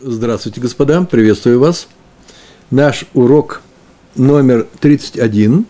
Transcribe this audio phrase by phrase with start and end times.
[0.00, 1.86] Здравствуйте, господа, приветствую вас.
[2.72, 3.62] Наш урок
[4.16, 5.66] номер 31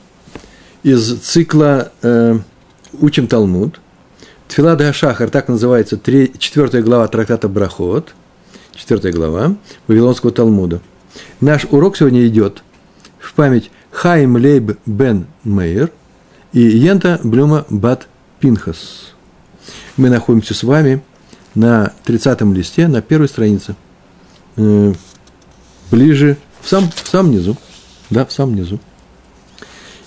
[0.82, 2.38] из цикла э,
[2.94, 3.80] «Учим Талмуд».
[4.48, 8.14] Тфила да Шахар, так называется 3, 4 глава трактата Брахот,
[8.74, 9.56] 4 глава
[9.88, 10.80] Вавилонского Талмуда.
[11.42, 12.62] Наш урок сегодня идет
[13.18, 15.90] в память Хайм Лейб бен Мейер
[16.54, 18.08] и Йента Блюма бат
[18.40, 19.12] Пинхас.
[19.98, 21.02] Мы находимся с вами
[21.54, 23.76] на 30 листе, на первой странице–
[24.56, 24.92] э,
[25.90, 27.56] ближе, в сам, в самом низу,
[28.10, 28.80] да, в самом низу.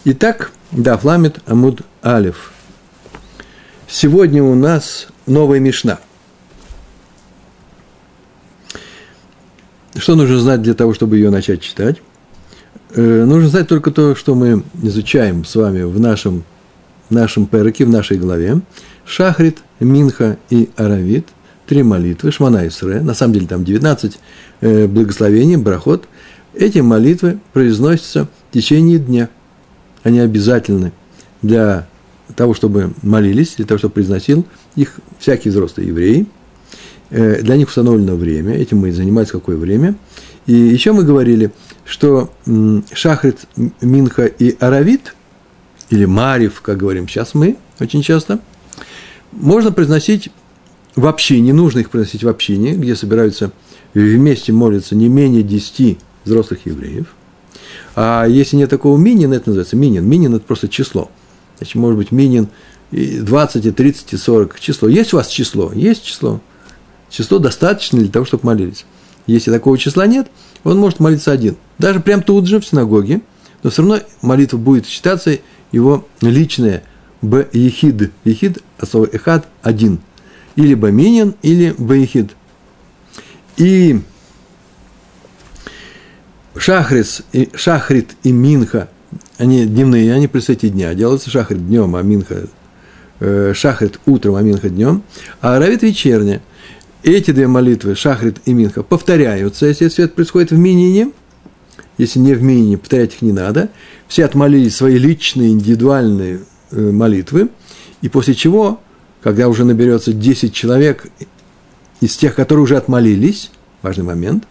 [0.06, 2.52] Итак, да, фламит Амуд Алиф.
[3.88, 6.00] Сегодня у нас новая Мишна.
[9.96, 12.02] Что нужно знать для того, чтобы ее начать читать?
[12.92, 16.44] Э, нужно знать только то, что мы изучаем с вами в нашем,
[17.10, 18.62] в нашем переке, в нашей главе.
[19.06, 21.28] Шахрит, Минха и Аравит
[21.68, 24.20] три молитвы, Шмана Исре, на самом деле там 19
[24.62, 26.08] э, благословений, брахот.
[26.54, 29.30] Эти молитвы произносятся в течение дня.
[30.04, 30.94] Они обязательны
[31.42, 31.88] для
[32.36, 36.28] того, чтобы молились, для того, чтобы произносил их всякий взрослый еврей.
[37.10, 39.96] Э, для них установлено время, этим мы и занимаемся какое время.
[40.46, 41.52] И еще мы говорили,
[41.86, 42.32] что
[42.94, 43.40] Шахрит,
[43.82, 45.14] Минха и Аравит,
[45.90, 48.40] или Марив, как говорим сейчас мы очень часто,
[49.32, 50.30] можно произносить
[50.98, 53.52] в общине, нужно их приносить в общине, где собираются
[53.94, 57.14] вместе молятся не менее 10 взрослых евреев.
[57.96, 60.06] А если нет такого минин, это называется минин.
[60.06, 61.12] Минин– это просто число.
[61.58, 62.48] Значит, может быть, минин
[62.92, 64.60] 20, и 30, и 40.
[64.60, 64.90] Число.
[64.90, 65.72] Есть у вас число?
[65.72, 66.42] Есть число.
[67.10, 68.86] Число достаточно для того, чтобы молились.
[69.28, 70.28] Если такого числа нет,
[70.64, 71.58] он может молиться один.
[71.78, 73.22] Даже прям тут же в синагоге,
[73.62, 75.38] но все равно молитва будет считаться
[75.72, 76.84] его личная.
[77.22, 78.64] Б ехид.
[78.80, 80.00] А слово эхад– один–
[80.58, 82.32] или Баминин, или Баихид.
[83.56, 84.02] И
[86.58, 88.90] Шахрис, и, Шахрит и Минха,
[89.38, 90.94] они дневные, они при свете дня.
[90.94, 92.48] Делается Шахрит днем, а Минха
[93.20, 95.04] э, Шахрит утром, а Минха днем.
[95.40, 96.42] А Равит вечерняя.
[97.04, 101.12] Эти две молитвы, Шахрит и Минха, повторяются, если свет происходит в Минине.
[102.00, 103.70] Если не в Минине, повторять их не надо.
[104.08, 106.40] Все отмолились свои личные, индивидуальные
[106.72, 107.50] э, молитвы.
[108.02, 108.82] И после чего
[109.28, 111.08] когда уже наберется 10 человек
[112.00, 113.52] из тех, которые уже отмолились,
[113.82, 114.46] важный момент,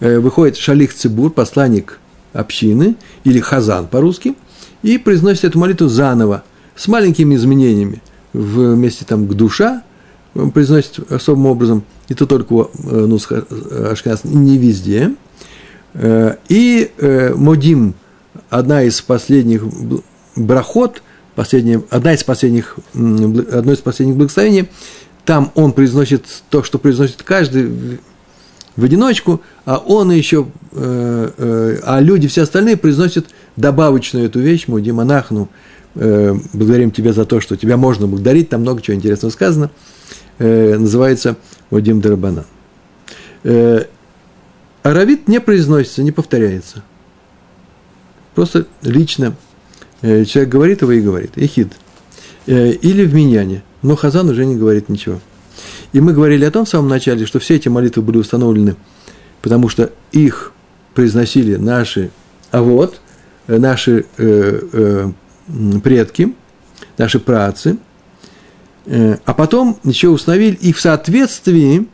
[0.00, 2.00] э, выходит шалих цибур, посланник
[2.32, 4.34] общины, или хазан по-русски,
[4.82, 6.42] и произносит эту молитву заново,
[6.74, 8.02] с маленькими изменениями.
[8.32, 9.84] Вместе там к душа
[10.54, 12.66] произносит особым образом, и то только э,
[13.06, 13.16] ну,
[13.92, 15.14] Ашкеназ, не везде.
[15.94, 16.90] Э, и
[17.36, 17.94] Модим,
[18.48, 19.62] одна из последних
[20.34, 21.00] брахот–
[21.40, 24.68] последняя, одна из последних, одно из последних благословений,
[25.24, 27.98] там он произносит то, что произносит каждый
[28.76, 34.68] в одиночку, а он еще, э, э, а люди все остальные произносят добавочную эту вещь,
[34.68, 35.48] Муди Монахну,
[35.94, 39.70] э, благодарим тебя за то, что тебя можно благодарить, там много чего интересного сказано,
[40.38, 41.36] называется
[41.70, 42.44] Мудим Дарабана.
[44.82, 46.82] Аравит не произносится, не повторяется.
[48.34, 49.34] Просто лично
[50.02, 51.72] человек говорит его и говорит, эхид.
[52.46, 55.20] Э, или в миньяне, но Хазан уже не говорит ничего.
[55.92, 58.76] И мы говорили о том в самом начале, что все эти молитвы были установлены,
[59.42, 60.52] потому что их
[60.94, 62.10] произносили наши
[62.50, 63.00] авод,
[63.46, 65.10] э, наши э, э,
[65.82, 66.34] предки,
[66.96, 67.76] наши працы,
[68.86, 71.88] э, а потом еще установили их в соответствии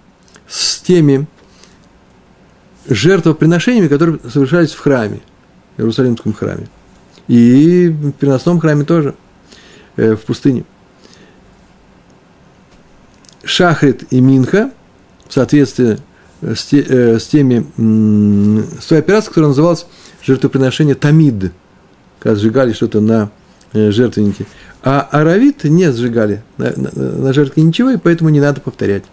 [0.49, 1.27] с теми
[2.89, 5.21] жертвоприношениями, которые совершались в храме,
[5.77, 6.69] в Иерусалимском храме.
[7.29, 9.15] И в переносном храме тоже,
[9.97, 10.65] э, в пустыне.
[13.45, 14.71] Шахрит и Минха,
[15.29, 15.99] в соответствии
[16.43, 17.67] с, те, э, с теми,
[18.81, 19.87] с той операцией, которая называлась
[20.23, 21.53] жертвоприношение Тамид,
[22.19, 23.31] когда сжигали что-то на
[23.73, 24.47] э, жертвеннике.
[24.83, 29.05] А аравит не сжигали на, на, на жертве ничего, и поэтому не надо повторять.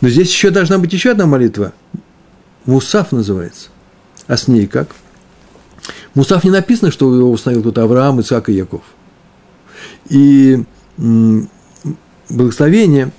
[0.00, 1.72] Но здесь еще должна быть еще одна молитва.
[2.64, 3.68] Мусав называется.
[4.26, 4.88] А с ней как?
[6.14, 8.82] Мусав не написано, что его установил кто-то Авраам, Исаак и Яков.
[10.08, 10.62] И
[12.28, 13.12] благословение,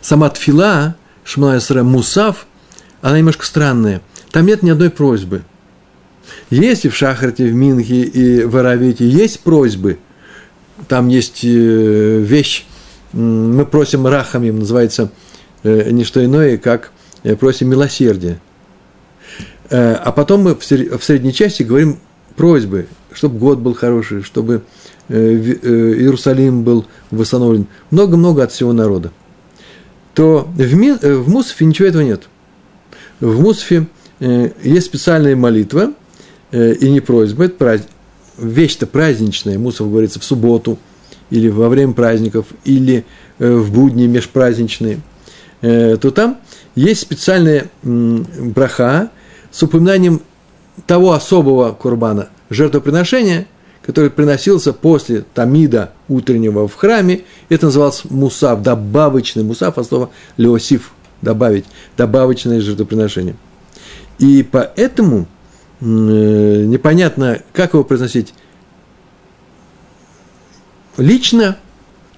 [0.00, 2.46] сама тфила, Шмалайсра Мусав,
[3.02, 4.00] она немножко странная.
[4.30, 5.42] Там нет ни одной просьбы.
[6.50, 9.98] Если в Шахарте, в Минхе и в Аравите есть просьбы,
[10.86, 12.64] там есть э, вещь,
[13.12, 15.10] мы просим рахамим, называется
[15.62, 16.92] э, не что иное, как
[17.24, 18.38] э, просим милосердия.
[19.70, 20.64] Э, а потом мы в
[21.04, 21.98] средней части говорим
[22.38, 24.62] просьбы, чтобы год был хороший, чтобы
[25.08, 27.66] э, э, Иерусалим был восстановлен.
[27.90, 29.12] Много-много от всего народа.
[30.14, 32.28] то в, ми, в Мусофе ничего этого нет.
[33.20, 33.86] В Мусофе
[34.20, 35.92] э, есть специальная молитва,
[36.50, 37.90] и не просьба, это праздник,
[38.38, 40.78] вещь-то праздничная, Мусов говорится в субботу,
[41.28, 43.04] или во время праздников, или
[43.38, 45.00] в будни межпраздничные,
[45.60, 46.38] то там
[46.74, 49.10] есть специальная браха
[49.50, 50.20] с упоминанием
[50.86, 53.46] того особого курбана, жертвоприношения,
[53.82, 57.22] который приносился после тамида утреннего в храме.
[57.48, 60.92] Это называлось мусав, добавочный мусав, а слово леосиф,
[61.22, 61.64] добавить,
[61.96, 63.36] добавочное жертвоприношение.
[64.18, 65.26] И поэтому
[65.80, 68.34] э, непонятно, как его произносить
[70.96, 71.56] лично,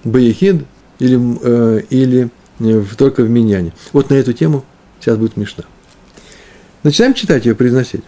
[0.03, 0.65] Баяхид
[0.99, 2.29] или, э, или
[2.59, 3.71] э, только в Миньяне.
[3.93, 4.65] Вот на эту тему
[4.99, 5.63] сейчас будет Мишна.
[6.83, 8.03] Начинаем читать ее, произносить.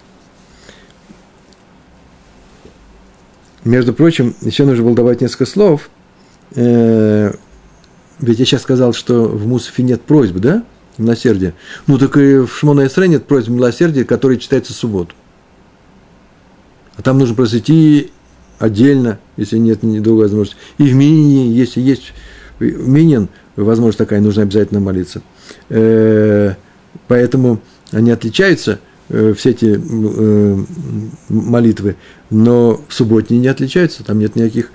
[3.63, 5.89] Между прочим, еще нужно было добавить несколько слов.
[6.55, 7.33] Э,
[8.19, 10.63] ведь я сейчас сказал, что в Мусафе нет просьбы, да?
[10.97, 11.53] Милосердия.
[11.87, 15.15] Ну, так и в Шмона Исре нет просьбы милосердия, который читается в субботу.
[16.97, 18.11] А там нужно просто идти
[18.59, 20.59] отдельно, если нет другой возможности.
[20.77, 22.13] И в Минине, если есть
[22.59, 25.21] Минин, возможность такая, нужно обязательно молиться.
[25.69, 26.53] Э,
[27.07, 27.59] поэтому
[27.93, 28.79] они отличаются–
[29.09, 30.63] Э, все эти э,
[31.29, 31.97] молитвы,
[32.29, 34.71] но субботние не отличаются, там нет никаких,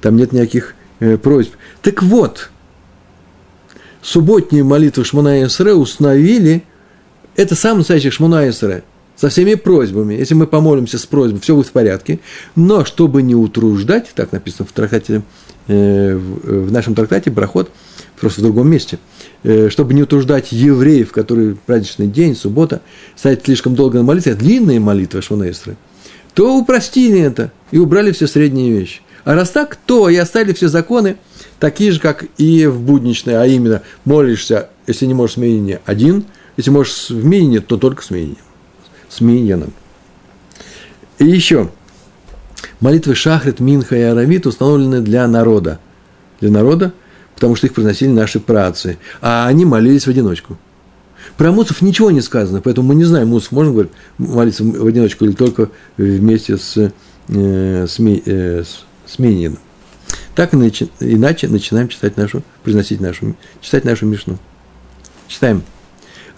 [0.00, 1.54] там нет никаких э, просьб.
[1.80, 2.50] Так вот,
[4.02, 6.62] субботние молитвы Шмона Эсре установили,
[7.36, 8.84] это сам настоящий Шмона Эсре,
[9.20, 10.14] со всеми просьбами.
[10.14, 12.20] Если мы помолимся с просьбой, все будет в порядке.
[12.56, 15.22] Но чтобы не утруждать, так написано в трактате,
[15.66, 17.70] в нашем трактате Брахот,
[18.18, 18.98] просто в другом месте–
[19.42, 22.82] Э, чтобы не утруждать евреев, которые праздничный день, суббота,
[23.16, 25.76] стоять слишком долго на молитве, а длинные молитвы Шмонесры,
[26.34, 29.00] то упростили это и убрали все средние вещи.
[29.24, 31.16] А раз так, то и оставили все законы
[31.58, 36.24] такие же, как и в будничной, а именно молишься, если не можешь с один,
[36.58, 38.10] если можешь Минине, то только с
[39.10, 39.72] с Миньяном.
[41.18, 41.70] И еще,
[42.80, 45.78] молитвы Шахрит, Минха и Аравит установлены для народа.
[46.40, 46.94] Для народа,
[47.34, 50.56] потому что их произносили наши працы, а они молились в одиночку.
[51.36, 55.24] Про мусов ничего не сказано, поэтому мы не знаем, мусов можно говорить, молиться в одиночку
[55.26, 56.76] или только вместе с,
[57.28, 59.58] э, с, э, с, с Минином.
[60.34, 64.38] Так иначе, иначе начинаем читать нашу, произносить нашу, читать нашу Мишну.
[65.28, 65.62] Читаем.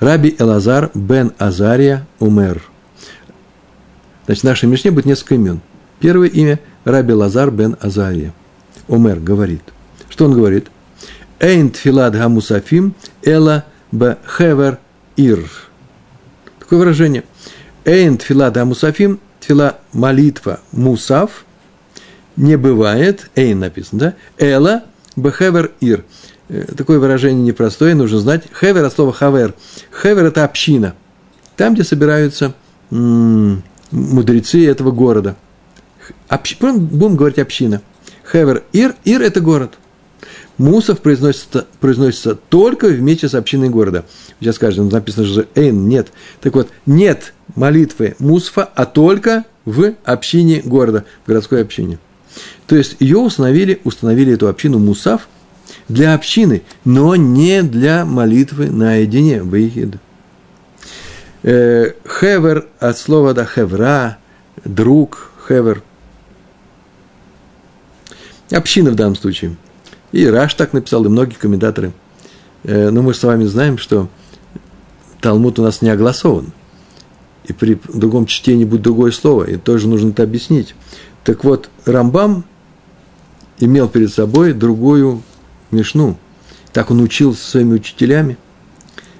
[0.03, 2.61] Раби Элазар бен Азария Умер.
[4.27, 5.61] Значит, в нашей Мишне будет несколько имен.
[6.01, 8.33] Первое имя– Раби Лазар бен Азария.
[8.89, 9.63] Умер говорит.
[10.09, 10.67] Что он говорит?
[11.39, 14.81] Эйн тфилад гамусафим эла бхевер
[15.17, 15.49] ир.
[16.59, 17.23] Такое выражение.
[17.85, 21.45] Эйн тфилад гамусафим, тфила молитва мусав,
[22.35, 24.15] не бывает, эйн написано, да?
[24.37, 24.83] Эла
[25.15, 26.05] бхевер ир.
[26.53, 28.45] Э, такое выражение непростое, нужно знать.
[28.61, 29.55] Хевер от слова хавер.
[30.03, 30.95] Хевер– это община.
[31.57, 32.53] Там, где собираются
[32.91, 35.37] мудрецы этого города.
[36.29, 36.59] Общ...
[36.61, 37.81] Будем говорить община.
[38.31, 38.95] Хевер Ир.
[39.05, 39.79] Ир– это город.
[40.59, 44.05] Мусов произносится, произносится только вместе с общиной города.
[44.39, 46.09] Сейчас скажем, написано же «эйн», нет.
[46.43, 51.99] Так вот, нет молитвы Мусфа, а только в общине города, в городской общине.
[52.67, 55.29] То есть ее установили, установили эту общину Мусав
[55.89, 59.97] для общины, но не для молитвы наедине, Баихид.
[61.43, 64.19] Э, хевер от слова да хевра,
[64.65, 65.83] друг, хевер.
[68.51, 69.57] Община в данном случае–
[70.13, 71.93] и Раш так написал, и многие комментаторы.
[72.65, 74.09] Э, но мы с вами знаем, что
[75.21, 76.53] Талмуд у нас не огласован.
[77.45, 80.75] И при другом чтении будет другое слово, и тоже нужно это объяснить.
[81.25, 82.45] Так вот, Рамбам
[83.59, 85.23] имел перед собой другую
[85.73, 86.17] Мишну.
[86.73, 88.37] Так он учил со своими учителями.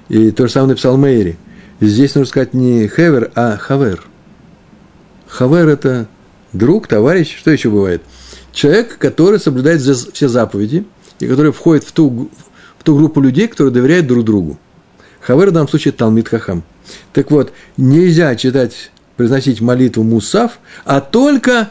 [0.09, 1.37] И то же самое написал Мейри.
[1.81, 4.05] Здесь нужно сказать не Хевер, а Хавер.
[5.27, 6.07] Хавер– это
[6.53, 8.03] друг, товарищ, что еще бывает–
[8.53, 10.85] человек, который соблюдает все заповеди
[11.19, 12.31] и который входит в ту,
[12.79, 14.59] в ту группу людей, которые доверяют друг другу.
[15.21, 16.63] Хавер в данном случае Талмит Хахам.
[17.13, 21.71] Так вот, нельзя читать, произносить молитву Мусав, а только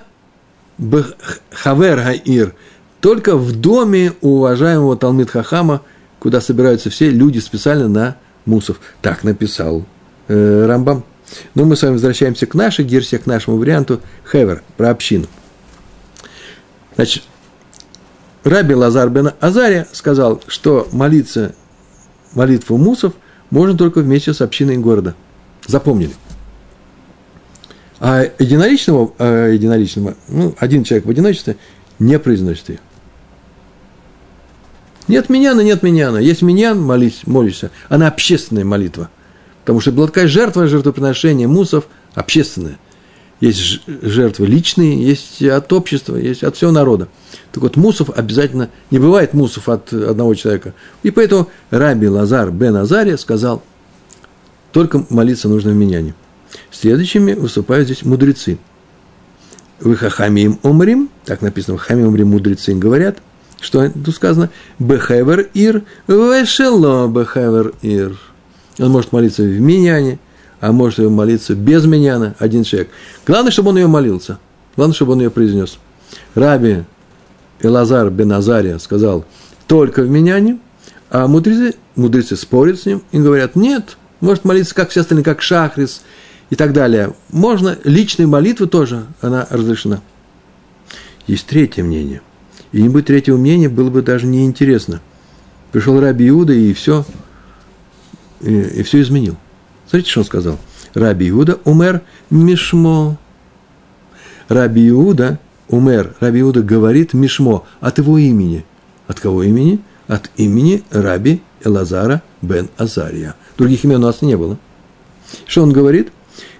[1.51, 2.55] Хавер Гаир,
[3.01, 5.81] только в доме уважаемого Талмит Хахама,
[6.19, 8.79] куда собираются все люди специально на Мусов.
[9.01, 9.85] Так написал
[10.27, 11.03] э, Рамбам.
[11.55, 15.27] Но мы с вами возвращаемся к нашей герсе, к нашему варианту Хевер, про общину.
[16.95, 17.23] Значит,
[18.43, 21.55] Раби Лазар бен Азария сказал, что молиться
[22.33, 23.13] молитву мусов
[23.49, 25.15] можно только вместе с общиной города.
[25.67, 26.13] Запомнили.
[27.99, 31.57] А единоличного, а единоличного ну, один человек в одиночестве
[31.99, 32.79] не произносит ее.
[35.07, 36.17] Нет миньяна, нет миньяна.
[36.17, 37.71] Есть миньян, молись, молишься.
[37.89, 39.09] Она общественная молитва.
[39.61, 42.77] Потому что была такая жертва, жертвоприношение мусов общественное.
[43.39, 47.07] Есть жертвы личные, есть от общества, есть от всего народа.
[47.51, 50.75] Так вот, мусов обязательно, не бывает мусов от одного человека.
[51.01, 53.63] И поэтому Раби Лазар бен Азария сказал,
[54.71, 56.13] только молиться нужно в миньяне.
[56.69, 58.59] Следующими выступают здесь мудрецы.
[59.79, 63.17] Вы хахамим умрим, так написано, хахамим умрим мудрецы говорят,
[63.61, 64.49] что тут сказано,
[64.79, 68.19] бехевер ир, вешело бехевер ир.
[68.79, 70.19] Он может молиться в миньяне,
[70.59, 72.89] а может молиться без миньяна, один человек.
[73.25, 74.39] Главное, чтобы он ее молился.
[74.75, 75.77] Главное, чтобы он ее произнес.
[76.33, 76.83] Раби
[77.61, 79.25] Элазар бен Азария сказал,
[79.67, 80.59] только в миньяне,
[81.09, 85.41] а мудрецы, мудрецы спорят с ним и говорят, нет, может молиться, как все остальные, как
[85.41, 86.01] Шахрис
[86.49, 87.13] и так далее.
[87.29, 90.01] Можно, личные молитвы тоже, она разрешена.
[91.27, 92.21] Есть третье мнение.
[92.71, 95.01] И не быть третьего мнения было бы даже неинтересно.
[95.71, 97.05] Пришел Раби Иуда и все,
[98.39, 99.37] и, и все изменил.
[99.87, 100.59] Смотрите, что он сказал.
[100.93, 103.17] Раби Иуда умер мишмо.
[104.47, 106.15] Раби Иуда умер.
[106.19, 108.65] Раби Иуда говорит мишмо от его имени.
[109.07, 109.81] От кого имени?
[110.07, 113.35] От имени Раби Элазара бен Азария.
[113.57, 114.57] Других имен у нас не было.
[115.45, 116.11] Что он говорит?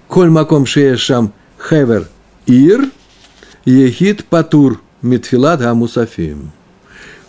[0.08, 2.08] Коль маком шеешам хевер
[2.46, 2.90] ир,
[3.64, 6.52] ехит патур митфилат гамусафим.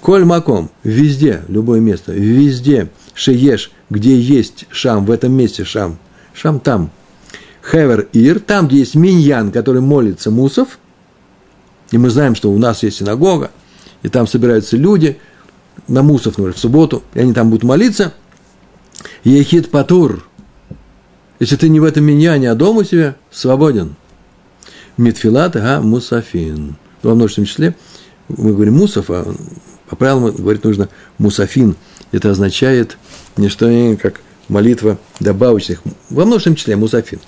[0.02, 5.98] Коль маком, везде, любое место, везде, шееш, где есть шам, в этом месте шам,
[6.34, 6.92] шам там,
[7.70, 10.80] хевер ир, там, где есть миньян, который молится мусов,
[11.92, 13.52] и мы знаем, что у нас есть синагога,
[14.02, 15.18] и там собираются люди
[15.88, 18.14] на мусов, например, в субботу, и они там будут молиться–
[19.24, 20.26] Ехид патур.
[21.40, 23.96] Если ты не в этом миньяне, а дома у себя, свободен.
[24.98, 26.76] Митфилат га мусафин.
[27.04, 27.76] Во множественном числе
[28.30, 29.34] мы говорим мусов, а
[29.90, 31.76] по правилам говорить нужно мусафин.
[32.12, 32.98] Это означает
[33.38, 35.82] не что иное, как молитва добавочных.
[36.10, 37.20] Во множественном числе мусафин.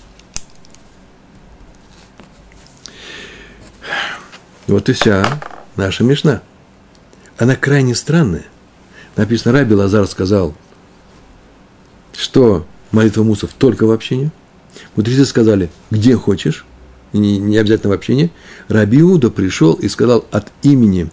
[4.67, 5.41] Вот и вся
[5.75, 6.41] наша Мишна.
[7.38, 8.46] Она крайне странная.
[9.15, 10.55] Написано, Раби Лазар сказал–
[12.17, 14.32] что молитва мусов только в общине.
[14.96, 16.65] Мудрецы сказали, где хочешь,
[17.14, 18.30] не, не обязательно в общине.
[18.68, 21.10] Раби пришел и сказал от имени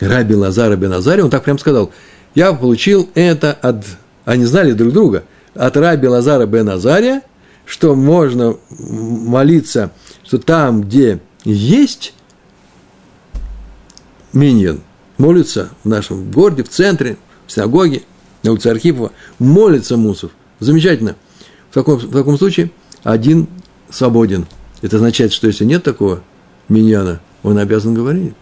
[0.00, 1.92] Раби Лазара бен Азария, он так прям сказал,
[2.34, 3.84] я получил это от,
[4.24, 7.22] они знали друг друга, от Раби Лазара бен Азария,
[7.66, 9.92] что можно молиться,
[10.24, 12.14] что там, где есть
[14.32, 14.80] миньон,
[15.18, 17.16] молятся в нашем городе, в центре,
[17.46, 18.02] в синагоге,
[18.42, 20.32] на улице Архипова, молится Мусов.
[20.58, 21.16] Замечательно.
[21.70, 22.70] В таком, в таком случае
[23.04, 23.46] один
[23.90, 24.46] свободен.
[24.82, 26.22] Это означает, что если нет такого
[26.68, 28.34] миньяна, он обязан говорить.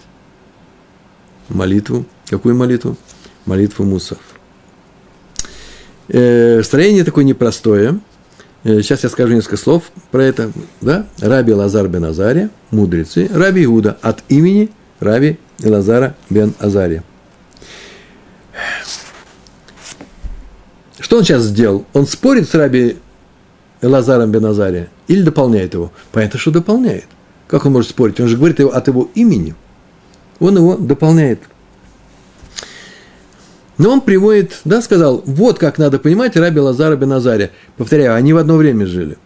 [1.49, 2.07] Молитву.
[2.29, 2.97] Какую молитву?
[3.45, 4.19] Молитву Мусов.
[6.09, 8.01] Э, строение такое непростое.
[8.65, 10.51] Э, сейчас я скажу несколько слов про это.
[10.81, 11.07] Да?
[11.19, 13.29] Раби Лазар бен Азария, мудрецы.
[13.33, 17.05] Раби Иуда от имени Раби Лазара бен Азария.
[20.99, 21.87] Что он сейчас сделал?
[21.93, 22.97] Он спорит с Раби
[23.83, 25.93] Лазаром Беназария или дополняет его?
[26.13, 27.07] Понятно, что дополняет.
[27.47, 28.21] Как он может спорить?
[28.21, 29.55] Он же говорит от его имени.
[30.39, 31.41] Он его дополняет.
[33.79, 37.51] Но он приводит, да, сказал, вот как надо понимать Раби Лазара Беназария.
[37.77, 39.17] Повторяю, они в одно время жили.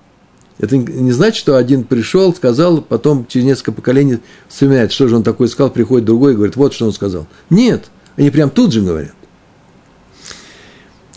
[0.59, 5.25] Это не значит, что один пришел, сказал, потом через несколько поколений вспоминает, что же он
[5.25, 7.27] такое сказал, приходит другой и говорит, вот что он сказал.
[7.51, 9.13] Нет, они прям тут же говорят.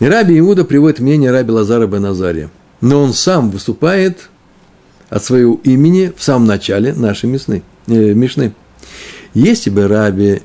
[0.00, 2.50] Раби Иуда приводит мнение Раби Лазара бен Азария.
[2.80, 4.30] Но он сам выступает
[5.08, 8.52] от своего имени в самом начале нашей мясны, э, Мишны.
[9.34, 10.42] Если бы Раби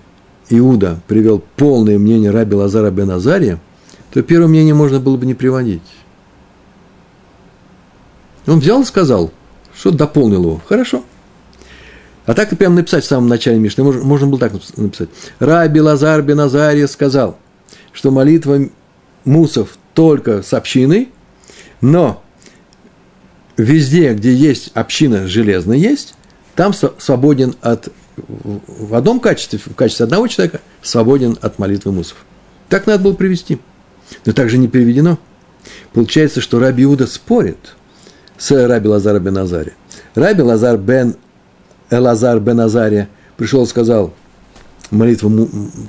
[0.50, 3.60] Иуда привел полное мнение Раби Лазара бен Азария,
[4.12, 5.82] то первое мнение можно было бы не приводить.
[8.46, 9.32] Он взял и сказал,
[9.76, 10.62] что дополнил его.
[10.68, 11.04] Хорошо.
[12.26, 15.10] А так и прямо написать в самом начале Мишны, можно, можно было так написать.
[15.40, 17.38] Раби Лазар бен Азария сказал,
[17.92, 18.70] что молитва
[19.26, 21.10] мусов только с общиной,
[21.82, 22.23] но
[23.58, 26.16] везде, где есть община железная есть,
[26.56, 32.18] там свободен от, в одном качестве, в качестве одного человека, свободен от молитвы мусов.
[32.70, 33.60] Так надо было привести.
[34.26, 35.18] Но также не переведено.
[35.94, 37.76] Получается, что Раби Иуда спорит
[38.38, 39.74] с Раби Лазар бен Азари.
[40.16, 41.16] Раби Лазар бен
[41.90, 44.14] Элазар бен Азария пришел и сказал,
[44.92, 45.32] молитва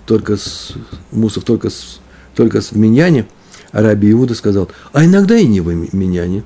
[0.06, 0.72] только с,
[1.10, 2.00] мусов только с
[2.34, 3.26] только в миньяне,
[3.72, 6.42] а Раби Иуда сказал, а иногда и не в миньяне.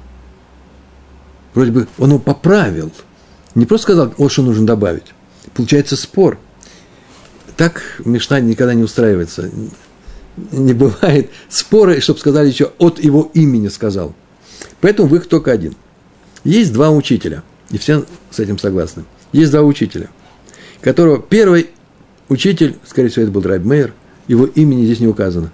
[1.55, 2.93] Вроде бы он его поправил.
[3.55, 5.15] Не просто сказал, вот что нужно добавить.
[5.55, 6.39] Получается спор.
[7.57, 9.51] Так Мишна никогда не устраивается.
[10.53, 14.15] не бывает споры, чтобы сказали еще от его имени сказал.
[14.81, 15.75] Поэтому выход только один.
[16.45, 19.05] Есть два учителя, и все с этим согласны.
[19.33, 20.09] Есть два учителя,
[20.81, 21.71] которого первый
[22.29, 23.93] учитель, скорее всего, это был Райб Мейер,
[24.29, 25.53] его имени здесь не указано.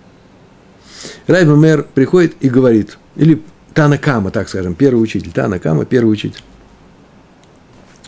[1.26, 3.42] Райб Мейер приходит и говорит, или
[3.74, 6.42] Танакама, так скажем, первый учитель, Танакама, первый учитель.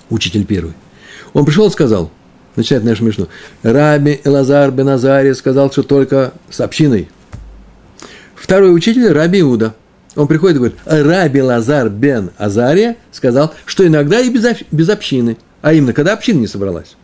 [0.08, 0.74] Учитель первый.
[1.32, 2.10] Он пришел и сказал,
[2.54, 3.28] начинает нашу Мишну,
[3.62, 7.08] Раби Элазар бен Азария сказал, что только с общиной.
[8.34, 9.74] Второй учитель– Раби Иуда.
[10.14, 15.74] Он приходит и говорит, Раби Лазар бен Азария сказал, что иногда и без, общины, а
[15.74, 16.96] именно, когда община не собралась.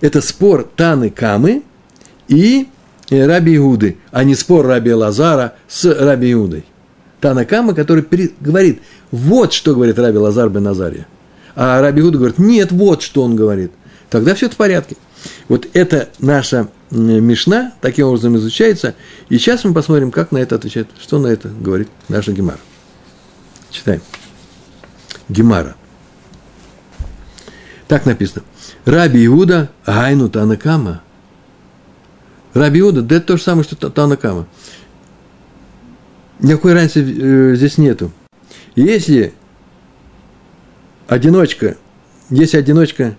[0.00, 1.62] Это спор Таны Камы
[2.28, 2.68] и
[3.10, 6.64] Раби Иуды, а не спор Раби Лазара с Раби Иудой.
[7.24, 8.04] Тана Кама, который
[8.38, 11.06] говорит, вот что говорит Раби Лазар бен Азария.
[11.56, 13.72] А Раби Иуда говорит, нет, вот что он говорит–
[14.14, 14.96] тогда все в порядке.
[15.48, 18.94] Вот это наша Мишна таким образом изучается.
[19.28, 22.60] И сейчас мы посмотрим, как на это отвечает, что на это говорит наша Гемара.
[23.70, 24.02] Читаем.
[25.28, 25.74] Гемара.
[27.88, 28.44] Так написано.
[28.84, 31.02] Раби Иуда Айну Танакама.
[32.52, 34.46] Раби Иуда, да это то же самое, что Танакама.
[36.40, 38.10] Никакой разницы э, здесь нету.
[38.74, 39.32] Если
[41.08, 41.76] одиночка,
[42.30, 43.16] если одиночка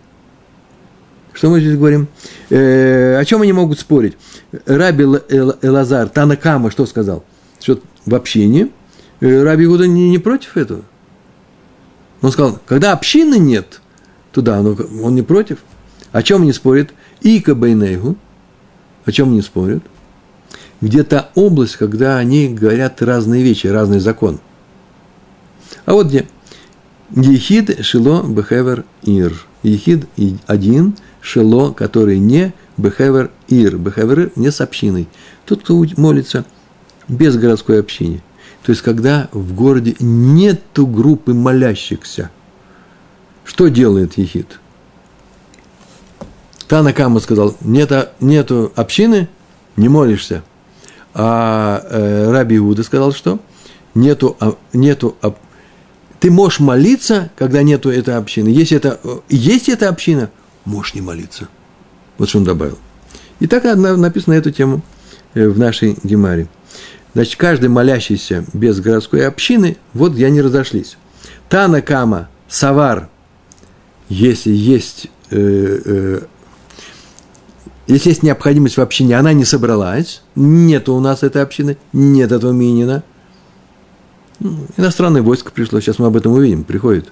[1.35, 2.07] что мы здесь говорим?
[2.49, 4.17] Э, о чем они могут спорить?
[4.65, 7.25] Раби Элазар, Танакама, что сказал?
[7.59, 8.69] Что в общине
[9.19, 10.83] э, Раби Гуда не, не против этого.
[12.21, 13.81] Он сказал, когда общины нет,
[14.31, 15.59] туда он, он не против.
[16.13, 16.91] О чем они спорят?
[17.21, 18.15] Ика Бейнейгу.
[19.03, 19.83] О чем они спорят?
[20.81, 24.39] Где-то область, когда они говорят разные вещи, разный закон.
[25.85, 26.27] А вот где?
[27.15, 29.45] Ехид Шило Бехевер Ир.
[29.63, 30.07] Ехид
[30.45, 33.77] один, шело, который не бехевер ир.
[33.77, 35.07] Бехевер не с общиной.
[35.45, 36.45] Тот, кто молится
[37.07, 38.21] без городской общины.
[38.63, 42.29] То есть, когда в городе нету группы молящихся.
[43.43, 44.59] Что делает ехид?
[46.67, 49.29] Танакама сказал, нет, нету общины,
[49.77, 50.43] не молишься.
[51.17, 53.39] А э, Раби Иуда сказал, что
[53.95, 55.15] нету, а, нету,
[56.19, 58.49] ты можешь молиться, когда нету этой общины.
[58.49, 58.99] Если это,
[59.29, 60.29] есть эта община,
[60.65, 61.47] можешь не молиться.
[62.17, 62.77] Вот что он добавил.
[63.39, 64.81] И так написано на эту тему
[65.33, 66.47] э, в нашей Гемаре.
[67.13, 70.97] Значит, каждый молящийся без городской общины, вот где они разошлись.
[71.47, 73.07] Тана Кама, Савар,
[74.09, 76.21] если есть, э, э,
[77.87, 82.51] если есть необходимость в общине, она не собралась, нет у нас этой общины, нет этого
[82.51, 83.03] минина.
[84.39, 87.11] Ну, иностранное войско пришло, сейчас мы об этом увидим, приходит.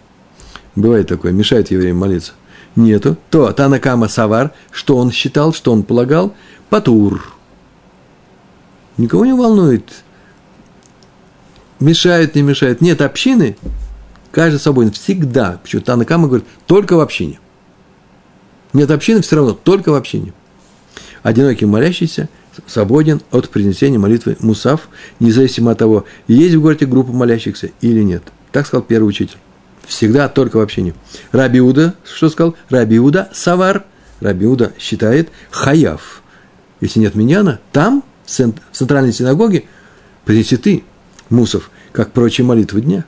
[0.75, 2.33] Бывает такое, мешает евреям молиться
[2.75, 6.33] нету, то Танакама Савар, что он считал, что он полагал,
[6.69, 7.33] Патур.
[8.97, 10.03] Никого не волнует,
[11.79, 12.81] мешает, не мешает.
[12.81, 13.57] Нет общины,
[14.31, 15.59] каждый собой всегда.
[15.61, 17.39] Почему Танакама говорит, только в общине.
[18.71, 20.33] Нет общины, все равно, только в общине.
[21.23, 22.27] Одинокий молящийся
[22.67, 28.23] свободен от принесения молитвы Мусав, независимо от того, есть в городе группа молящихся или нет.
[28.51, 29.37] Так сказал первый учитель.
[29.87, 30.93] Всегда только в общении.
[31.31, 32.55] Раби Уда, что сказал?
[32.69, 33.85] Раби Уда Савар.
[34.19, 36.21] Раби Уда считает хаяв.
[36.81, 39.63] Если нет миньяна, там, в центральной синагоге,
[40.25, 40.83] принеси ты
[41.29, 43.05] мусов, как прочие молитвы дня.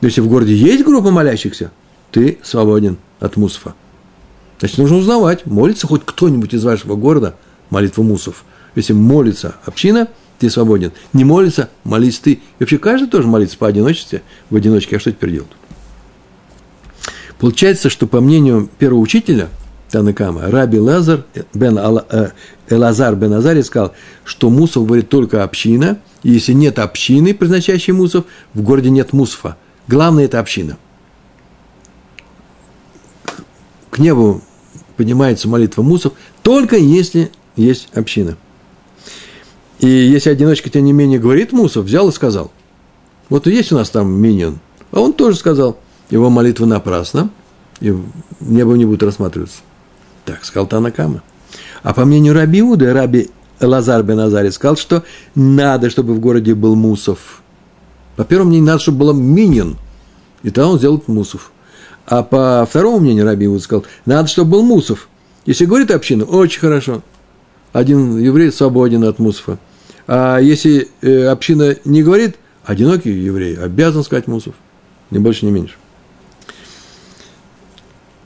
[0.00, 1.70] Но если в городе есть группа молящихся,
[2.10, 3.74] ты свободен от мусфа.
[4.58, 7.36] Значит, нужно узнавать, молится хоть кто-нибудь из вашего города
[7.70, 8.44] молитву мусов.
[8.74, 10.92] Если молится община, ты свободен.
[11.12, 12.32] Не молится, молись ты.
[12.32, 14.96] И вообще каждый тоже молится по одиночестве, в одиночке.
[14.96, 15.50] А что теперь делать?
[17.38, 19.48] Получается, что по мнению первого учителя
[19.90, 22.30] Танакама, Раби Лазар, бен э,
[22.68, 28.24] Элазар бен Азари сказал, что мусов говорит только община, и если нет общины, призначающей мусов,
[28.54, 29.56] в городе нет мусфа.
[29.86, 30.78] Главное– это община.
[33.90, 34.40] К небу
[34.96, 38.36] поднимается молитва мусов, только если есть община.
[39.78, 42.52] И если одиночка, тем не менее, говорит мусов, взял и сказал.
[43.28, 44.58] Вот есть у нас там миньон.
[44.92, 45.78] А он тоже сказал,
[46.10, 47.30] его молитва напрасна,
[47.80, 47.94] и
[48.40, 49.58] небо не будет рассматриваться.
[50.24, 51.22] Так сказал Танакама.
[51.82, 56.54] А по мнению Раби Уды, Раби Лазар бен Азари сказал, что надо, чтобы в городе
[56.54, 57.42] был Мусов.
[58.16, 59.76] По первому мнению, надо, чтобы был Минин,
[60.42, 61.50] и тогда он сделает Мусов.
[62.06, 65.08] А по второму мнению Раби Уд сказал, надо, чтобы был Мусов.
[65.46, 67.02] Если говорит община, очень хорошо.
[67.74, 69.58] Один еврей свободен от Мусофа.
[70.06, 74.54] А если э, община не говорит, одинокий еврей обязан сказать Мусов.
[75.10, 75.74] Ни больше, ни меньше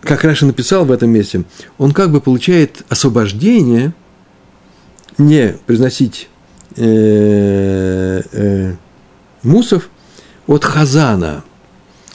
[0.08, 1.44] как Раша написал в этом месте,
[1.76, 3.92] он как бы получает освобождение
[5.18, 6.30] не произносить
[6.76, 8.72] э, э,
[9.42, 9.90] мусов
[10.46, 11.44] от хазана.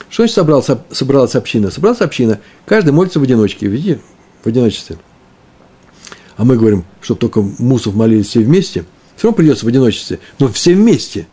[0.08, 1.70] Что значит собралась, собралась община?
[1.70, 4.00] Собралась община, каждый молится в одиночке, видите,
[4.42, 4.96] в одиночестве.
[6.36, 8.84] А мы говорим, что только мусов молились все вместе,
[9.16, 11.26] все равно придется в одиночестве, но все вместе.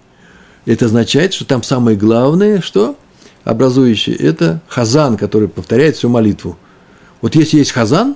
[0.66, 2.96] Это означает, что там самое главное, что
[3.44, 6.58] образующее, это хазан, который повторяет всю молитву.
[7.22, 8.16] Вот если есть хазан,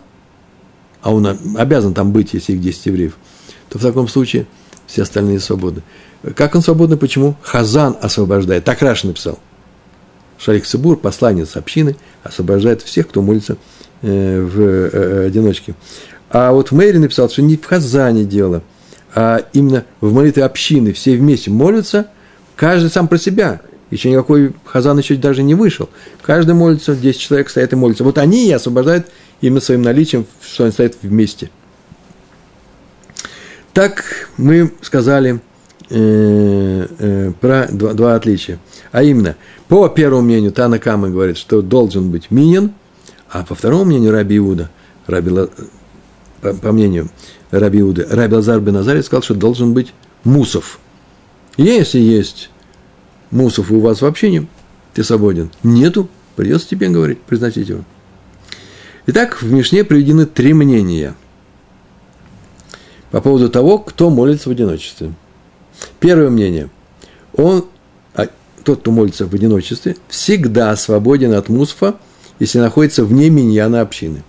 [1.02, 1.26] а он
[1.58, 3.18] обязан там быть, если их 10 евреев,
[3.70, 4.46] то в таком случае
[4.88, 5.82] все остальные свободны.
[6.36, 6.98] Как он свободный?
[6.98, 7.36] Почему?
[7.42, 8.64] Хазан освобождает.
[8.64, 9.40] Так Раши написал.
[10.38, 13.58] Шарик Цибур, посланец общины, освобождает всех, кто молится
[14.02, 15.76] э, в э, одиночке.
[16.38, 18.62] А вот Мэри написал, что не в Хазане дело,
[19.14, 22.08] а именно в молитве общины все вместе молятся,
[22.58, 23.62] каждый сам про себя.
[23.90, 25.88] Еще никакой Хазан еще даже не вышел.
[26.22, 28.04] Каждый молится, 10 человек стоят и молятся.
[28.04, 29.08] Вот они и освобождают
[29.40, 31.52] именно своим наличием, что они стоят вместе.
[33.72, 34.04] Так
[34.36, 35.40] мы сказали
[35.90, 38.60] э, э, про два, два отличия.
[38.92, 39.38] А именно,
[39.70, 42.74] по первому мнению Тана Кама говорит, что должен быть минин,
[43.30, 44.70] а по второму мнению Раби Иуда,
[45.08, 45.32] Раби,
[46.42, 47.10] по, по мнению
[47.52, 49.94] Раби Иуды, Раби Лазар бен Азарий сказал, что должен быть
[50.24, 50.80] мусов.
[51.58, 52.50] Если есть
[53.32, 54.48] мусов у вас вообще не,
[54.94, 55.50] ты свободен.
[55.64, 57.84] Нету, придется тебе говорить, произносить его.
[59.08, 61.16] Итак, в Мишне приведены три мнения–
[63.16, 65.14] по поводу того, кто молится в одиночестве.
[66.02, 66.70] Первое мнение.
[67.34, 67.64] Он,
[68.14, 68.28] а,
[68.66, 71.96] тот, кто молится в одиночестве, всегда свободен от мусфа,
[72.40, 74.24] если находится вне миньяна общины.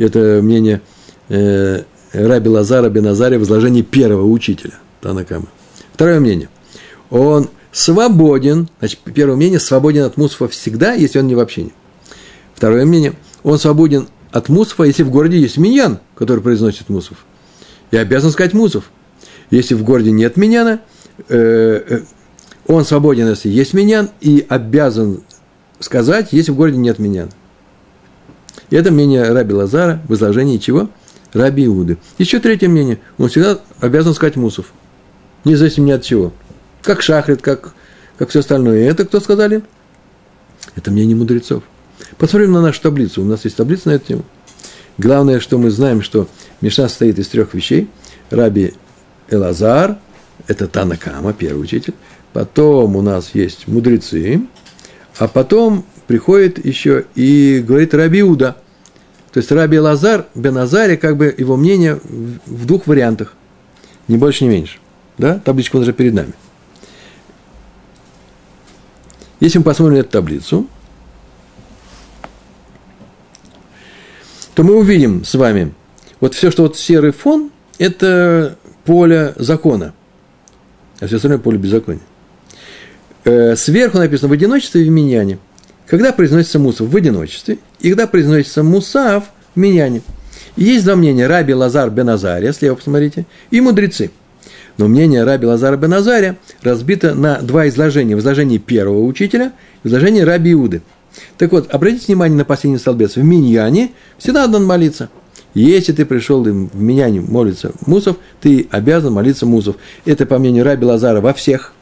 [0.00, 0.80] Это мнение
[1.28, 1.82] э,
[2.12, 5.46] Раби Лазара Беназаря в изложении первого учителя Танакама.
[5.92, 6.48] Второе мнение.
[7.10, 11.72] Он свободен, значит, первое мнение, свободен от мусфа всегда, если он не в общине.
[12.54, 13.12] Второе мнение.
[13.42, 17.18] Он свободен от мусфа, если в городе есть миньян, который произносит мусов
[17.90, 18.90] и обязан сказать мусов.
[19.50, 20.80] Если в городе нет миняна,
[21.28, 22.00] э, э,
[22.66, 25.24] он свободен, если есть минян, и обязан
[25.80, 27.30] сказать, если в городе нет миняна.
[28.70, 30.88] И это мнение Раби Лазара в изложении чего?
[31.32, 31.98] Раби Иуды.
[32.18, 33.00] Еще третье мнение.
[33.18, 34.72] Он всегда обязан сказать мусов.
[35.44, 36.32] Независимо ни от чего.
[36.82, 37.74] Как шахрит, как,
[38.18, 38.80] как все остальное.
[38.80, 39.62] И это кто сказали?
[40.76, 41.62] Это мнение мудрецов.
[42.18, 43.22] Посмотрим на нашу таблицу.
[43.22, 44.24] У нас есть таблица на эту тему.
[44.98, 46.28] Главное, что мы знаем, что
[46.60, 47.88] Мишна состоит из трех вещей.
[48.30, 48.74] Раби
[49.30, 49.98] Элазар,
[50.46, 51.94] это Танакама, первый учитель.
[52.32, 54.42] Потом у нас есть мудрецы.
[55.18, 58.56] А потом приходит еще и говорит Раби Уда.
[59.30, 63.34] То есть Раби Лазар, Беназаре, как бы его мнение в двух вариантах.
[64.08, 64.78] Ни больше, ни меньше.
[65.18, 65.38] Да?
[65.38, 66.32] Табличка уже перед нами.
[69.38, 70.66] Если мы посмотрим эту таблицу,
[74.56, 75.72] то мы увидим с вами,
[76.18, 79.94] вот все, что вот серый фон, это поле закона,
[80.98, 82.02] а все остальное поле беззакония.
[83.22, 85.38] Э, сверху написано в одиночестве и в миньяне.
[85.90, 89.24] Когда произносится мусав в одиночестве, и когда произносится мусав
[89.54, 90.02] в миньяне.
[90.56, 94.10] И есть два мнения, Раби Лазар бен Азария, слева посмотрите, и мудрецы.
[94.78, 98.16] Но мнение Раби Лазара бен Азария разбито на два изложения.
[98.16, 100.80] В изложении первого учителя, в изложении Раби Иуды–
[101.38, 103.16] так вот, обратите внимание на последний столбец.
[103.16, 105.08] В Миньяне всегда надо молиться.
[105.54, 109.76] Если ты пришел в Миньяне молиться Мусов, ты обязан молиться Мусов.
[110.04, 111.72] Это по мнению Раби Лазара во всех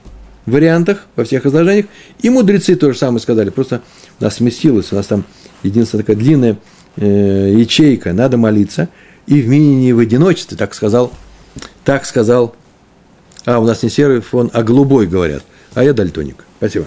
[0.51, 1.87] вариантах, во всех изложениях.
[2.21, 3.51] И мудрецы то же самое сказали.
[3.51, 3.83] Просто
[4.21, 5.25] у нас сместилось, у нас там
[5.63, 6.59] единственная такая длинная
[6.97, 8.89] э, ячейка, надо молиться.
[9.27, 11.13] И в Миньяне в одиночестве, так сказал,
[11.85, 12.55] так сказал,
[13.45, 15.43] а у нас не серый фон, а голубой говорят.
[15.75, 16.45] А я дальтоник.
[16.59, 16.87] Спасибо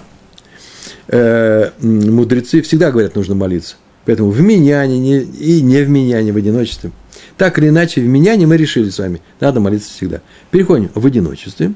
[1.07, 3.75] э, мудрецы всегда говорят, нужно молиться.
[4.05, 6.91] Поэтому в меняне не, и не в меняне, в одиночестве.
[7.37, 10.21] Так или иначе, в меняне мы решили с вами, надо молиться всегда.
[10.49, 11.73] Переходим в одиночестве.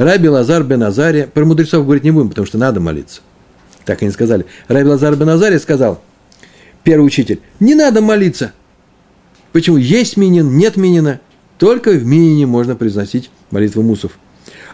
[0.00, 3.20] Раби Лазар бен Азария, про мудрецов говорить не будем, потому что надо молиться.
[3.84, 4.46] Так они сказали.
[4.66, 6.00] Раби Лазар бен Азария сказал,
[6.82, 8.54] первый учитель, не надо молиться.
[9.52, 9.76] Почему?
[9.76, 11.20] Есть минин, нет минина.
[11.58, 14.18] Только в минине можно произносить молитву мусов.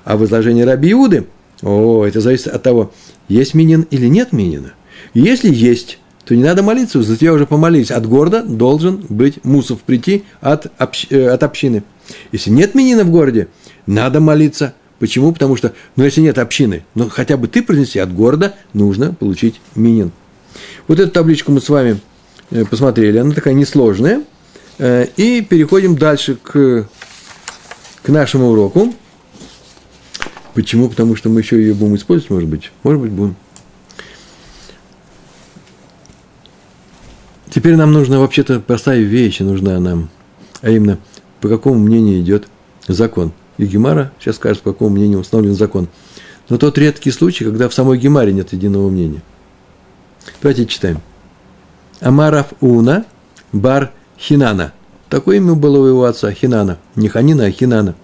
[0.04, 1.26] А в изложении Раби Иуды,
[1.60, 2.92] о, это зависит от того,
[3.26, 4.74] есть минин или нет минина.
[5.12, 7.90] Если есть, то не надо молиться, за тебя уже помолились.
[7.90, 11.82] От города должен быть мусов прийти от, общ, э, от общины.
[12.30, 13.48] Если нет минина в городе,
[13.86, 14.74] надо молиться.
[14.98, 15.32] Почему?
[15.32, 19.60] Потому что, ну, если нет общины, ну, хотя бы ты принеси от города, нужно получить
[19.74, 20.10] минин.
[20.88, 22.00] Вот эту табличку мы с вами
[22.50, 24.22] э, посмотрели, она такая несложная.
[24.78, 26.88] Э, и переходим дальше к,
[28.02, 28.94] к нашему уроку.
[30.54, 30.88] Почему?
[30.88, 32.70] Потому что мы еще ее будем использовать, может быть.
[32.82, 33.36] Может быть, будем.
[37.50, 40.10] Теперь нам нужна вообще-то простая вещь, нужна нам,
[40.60, 40.98] а именно
[41.40, 42.48] по какому мнению идет
[42.86, 43.32] закон.
[43.58, 45.88] И Гемара сейчас скажет, по какому мнению установлен закон.
[46.48, 49.22] Но тот редкий случай, когда в самой Гемаре нет единого мнения.
[50.42, 51.00] Давайте читаем.
[52.00, 53.04] Амарав Уна
[53.52, 54.72] Бар Хинана.
[55.08, 56.78] Такое имя было у его отца, Хинана.
[56.94, 57.94] Не Ханина, а Хинана.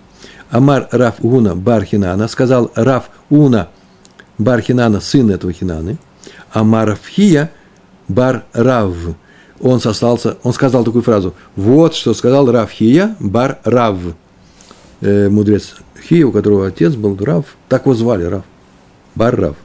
[0.51, 2.29] Амар Раф Уна Бар Хинана.
[2.29, 3.69] Сказал Раф Уна
[4.39, 5.99] Бар Хинана, сын этого Хинаны.
[6.53, 7.51] Амар Хия
[8.09, 8.95] Бар Рав.
[9.61, 11.35] Он, состался, он сказал такую фразу.
[11.55, 13.99] Вот что сказал Рав Хия Бар Рав.
[15.03, 17.57] Э, мудрец Хия, у которого отец был Рав.
[17.69, 18.45] Так его звали, Рав.
[19.17, 19.57] Бар Рав.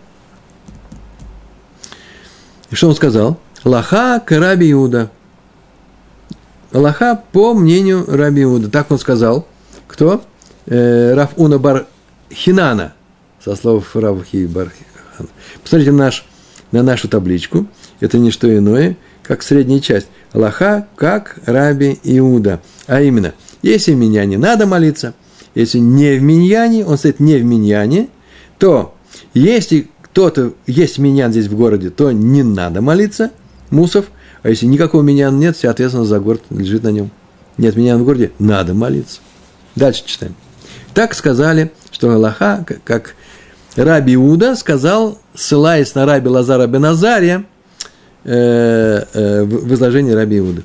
[2.72, 3.40] И что он сказал?
[3.64, 5.12] Лаха к Раби Иуда.
[6.74, 8.72] Лаха по мнению Раби Иуда.
[8.72, 9.48] Так он сказал.
[9.88, 10.24] Кто?
[10.66, 11.86] Э, Раф Уна Бар
[12.34, 12.94] Хинана.
[13.44, 15.30] Со слов Рав Хи Бар Хинана.
[15.62, 16.26] Посмотрите наш,
[16.72, 17.68] на нашу табличку.
[18.00, 20.08] Это не что иное, как средняя часть.
[20.34, 22.60] Лаха как Раби Иуда.
[22.88, 25.14] А именно, если в миньяне надо молиться,
[25.62, 28.10] если не в миньяне, он стоит не в миньяне,
[28.60, 28.96] то
[29.34, 33.32] если кто-то есть миньян здесь в городе, то не надо молиться,
[33.72, 34.06] мусов,
[34.44, 37.10] а если никакого миньяна нет, соответственно, за город лежит на нем.
[37.58, 39.20] Нет миньяна в городе, надо молиться.
[39.76, 40.36] Дальше читаем.
[40.94, 43.16] Так сказали, что Аллаха, как
[43.76, 47.46] Раби Иуда сказал, ссылаясь на Раби Лазара Беназария,
[48.24, 50.62] э, э, в изложении Раби Иуда.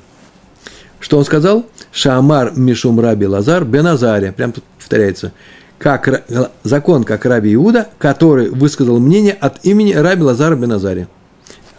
[1.03, 1.65] Что он сказал?
[1.91, 4.31] Шамар Мишум Раби Лазар Беназария.
[4.31, 5.33] Прям тут повторяется
[5.77, 6.23] как,
[6.63, 11.09] закон, как Раби Иуда, который высказал мнение от имени Раби Лазара Беназария.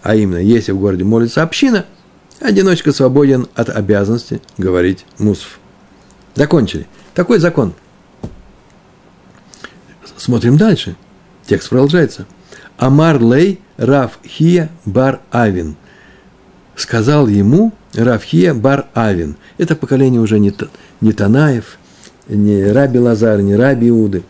[0.03, 1.87] А именно, если в городе молится община,
[2.39, 5.59] одиночка свободен от обязанности говорить мусов.
[6.35, 6.87] Закончили.
[7.15, 7.73] Такой закон.
[10.19, 10.97] Смотрим дальше.
[11.47, 12.27] Текст продолжается.
[12.77, 15.77] Амар лей Рав Хия бар Авин.
[16.77, 19.37] Сказал ему Рав Хия бар Авин.
[19.59, 20.53] Это поколение уже не,
[21.01, 21.79] не Танаев,
[22.29, 24.23] не Раби Лазар, не Раби Иуды,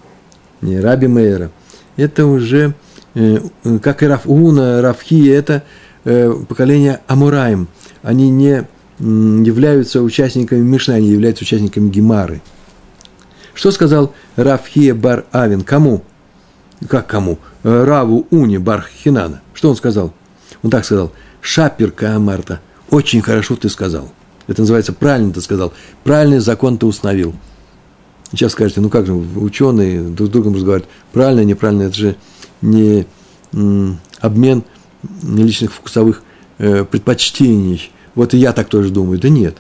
[0.61, 1.51] не Раби Мейера.
[1.97, 2.75] Это уже,
[3.15, 3.39] э,
[3.83, 5.63] как и Рафуна, Рафхи, это
[6.05, 7.69] э, поколение Амураем.
[8.03, 8.67] Они не
[8.99, 12.43] являются участниками Мишны, они являются участниками Гемары.
[13.55, 15.63] Что сказал Рафхия бар Авин?
[15.63, 16.03] Кому?
[16.89, 17.39] Как кому?
[17.63, 19.41] Раву Уни бар Хинана.
[19.55, 20.13] Что он сказал?
[20.63, 21.13] Он так сказал.
[21.41, 22.61] Шапир Каамарта.
[22.91, 24.13] Очень хорошо ты сказал.
[24.47, 25.73] Это называется правильно ты сказал.
[26.03, 27.35] Правильный закон ты установил.
[28.31, 30.91] Сейчас скажете, ну как же, ученые друг с другом разговаривают.
[31.13, 32.17] Правильно, неправильно, это же
[32.61, 33.07] не
[34.21, 34.65] обмен
[35.23, 36.23] личных вкусовых
[36.59, 37.91] э, предпочтений.
[38.15, 39.19] Вот и я так тоже думаю.
[39.19, 39.57] Да нет.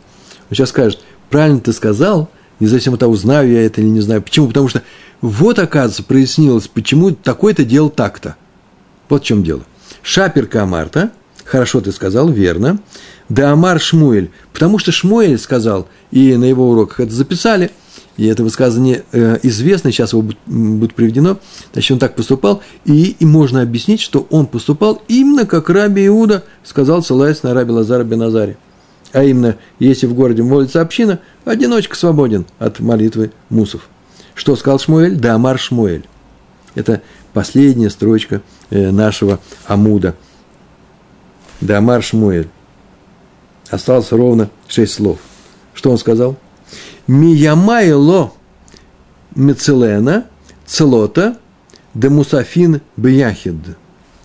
[0.50, 4.22] Он сейчас скажет, правильно ты сказал, независимо от того, знаю я это или не знаю.
[4.22, 4.48] Почему?
[4.48, 4.82] Потому что
[5.20, 8.37] вот, оказывается, прояснилось, почему такой-то делал так-то.
[9.08, 9.62] Вот в чем дело.
[10.02, 11.12] Шапер Камарта,
[11.44, 12.78] хорошо ты сказал, верно.
[13.28, 17.70] Да Амар Шмуэль, потому что Шмуэль сказал, и на его уроках это записали–
[18.16, 21.38] и это высказывание э, известно, сейчас его будет, приведено,
[21.72, 26.44] значит, он так поступал, и, и можно объяснить, что он поступал именно как Раби Иуда
[26.62, 28.57] сказал, ссылаясь на Раби Лазара Беназаре.
[29.12, 33.88] А именно, если в городе молится община, одиночка свободен от молитвы мусов.
[34.35, 35.16] Что сказал Шмуэль?
[35.16, 36.04] Да, Амар Шмуэль.
[36.74, 37.02] Это
[37.33, 40.14] последняя строчка э, нашего Амуда.
[41.60, 42.48] Да, Амар Шмуэль.
[43.70, 45.18] Осталось ровно шесть слов.
[45.72, 46.36] Что он сказал?
[47.06, 48.32] Миямайло
[49.34, 50.26] мецелена
[50.66, 51.38] целота
[51.94, 53.56] де мусафин бияхид.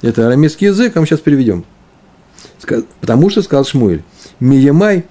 [0.01, 1.65] Это арамейский язык, а мы сейчас переведем.
[3.01, 4.03] Потому что сказал Шмуэль,
[4.39, 5.05] Миямай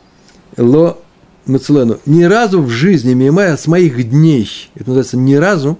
[0.56, 0.98] ло
[1.46, 1.98] мецелену.
[2.06, 5.78] Ни разу в жизни Миямай с моих дней, это называется ни разу,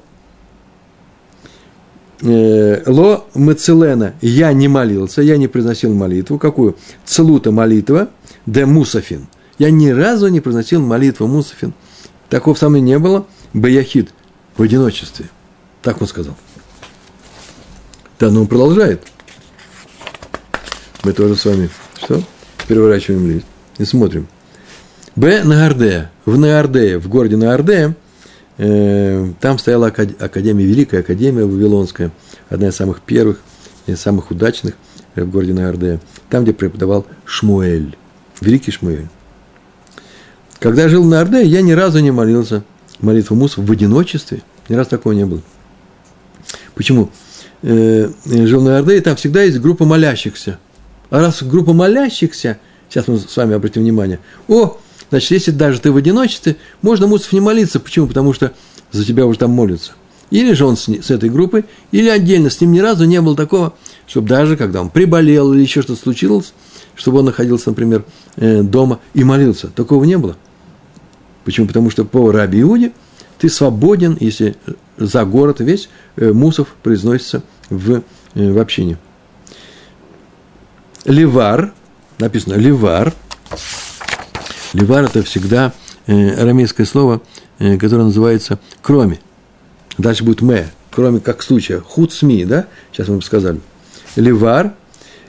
[2.22, 6.38] ло мецелена, я не молился, я не произносил молитву.
[6.38, 6.76] Какую?
[7.04, 8.08] Целута молитва,
[8.46, 9.26] де мусафин–
[9.58, 11.74] я ни разу не произносил молитву Мусафин.
[12.28, 13.26] Такого со мной не было.
[13.52, 14.10] Баяхид
[14.56, 15.26] в одиночестве.
[15.82, 16.36] Так он сказал.
[18.20, 19.02] Да, но он продолжает.
[21.04, 22.22] Мы тоже с вами что?
[22.68, 23.46] Переворачиваем лист
[23.78, 24.28] и смотрим.
[25.16, 25.42] Б.
[25.42, 26.10] Нагардея.
[26.24, 27.94] В Нагардее, в городе Нагардея, э,
[28.58, 32.10] там стояла академия, Великая Академия Вавилонская,
[32.48, 33.40] одна из самых первых
[33.86, 34.74] и самых удачных
[35.14, 36.00] в городе Нагардея.
[36.28, 37.96] Там, где преподавал Шмуэль,
[38.40, 39.06] великий Шмуэль.
[40.58, 42.64] Когда я жил на Орде, я ни разу не молился
[43.00, 44.42] молитву Мусов в одиночестве.
[44.68, 45.40] Ни разу такого не было.
[46.74, 47.10] Почему?
[47.62, 50.58] Э, жил на Орде, и там всегда есть группа молящихся.
[51.10, 54.18] А раз группа молящихся, сейчас мы с вами обратим внимание,
[54.48, 54.78] о,
[55.10, 57.80] значит, если даже ты в одиночестве, можно Мусов не молиться.
[57.80, 58.06] Почему?
[58.06, 58.52] Потому что
[58.92, 59.92] за тебя уже там молятся.
[60.30, 62.50] Или же он с, с этой группой, или отдельно.
[62.50, 63.74] С ним ни разу не было такого,
[64.06, 66.52] чтобы даже когда он приболел или еще что-то случилось,
[66.94, 68.04] чтобы он находился, например,
[68.36, 69.68] э, дома и молился.
[69.68, 70.36] Такого не было.
[71.44, 71.66] Почему?
[71.66, 72.92] Потому что по Раби Иуде
[73.38, 74.56] ты свободен, если
[74.98, 78.02] за город весь э, мусов произносится в,
[78.34, 78.98] э, в общине.
[81.04, 81.72] Ливар,
[82.18, 83.14] написано ливар.
[84.72, 85.72] Ливар– это всегда
[86.06, 87.20] э, арамейское слово,
[87.58, 89.20] которое называется кроме.
[89.96, 91.80] Дальше будет ме, кроме как случая.
[91.80, 92.66] Худ сми, да?
[92.92, 93.60] Сейчас мы бы сказали.
[94.16, 94.74] Ливар,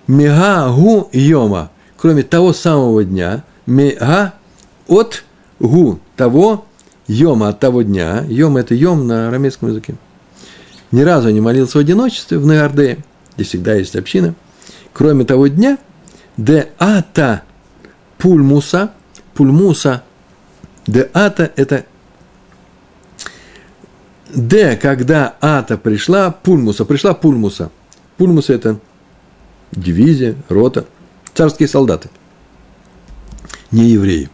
[0.08, 4.34] мега гу йома, кроме того самого дня, мега
[4.88, 5.24] от
[5.60, 6.66] гу, того
[7.08, 8.26] йома, от того дня.
[8.28, 9.96] Йом– это йом на арамейском языке.
[10.92, 13.00] Ни разу не молился в одиночестве в Неардее,
[13.36, 14.34] где всегда есть община.
[14.94, 15.78] Кроме того дня,
[16.38, 17.44] де ата
[18.18, 18.92] пульмуса,
[19.40, 20.02] пульмуса,
[20.86, 21.84] де ата– это
[24.36, 27.72] Д, когда Ата пришла, Пульмуса, пришла Пульмуса.
[28.18, 28.80] Пульмуса– это
[29.72, 30.86] дивизия, рота,
[31.34, 32.10] царские солдаты,
[33.72, 34.30] не евреи.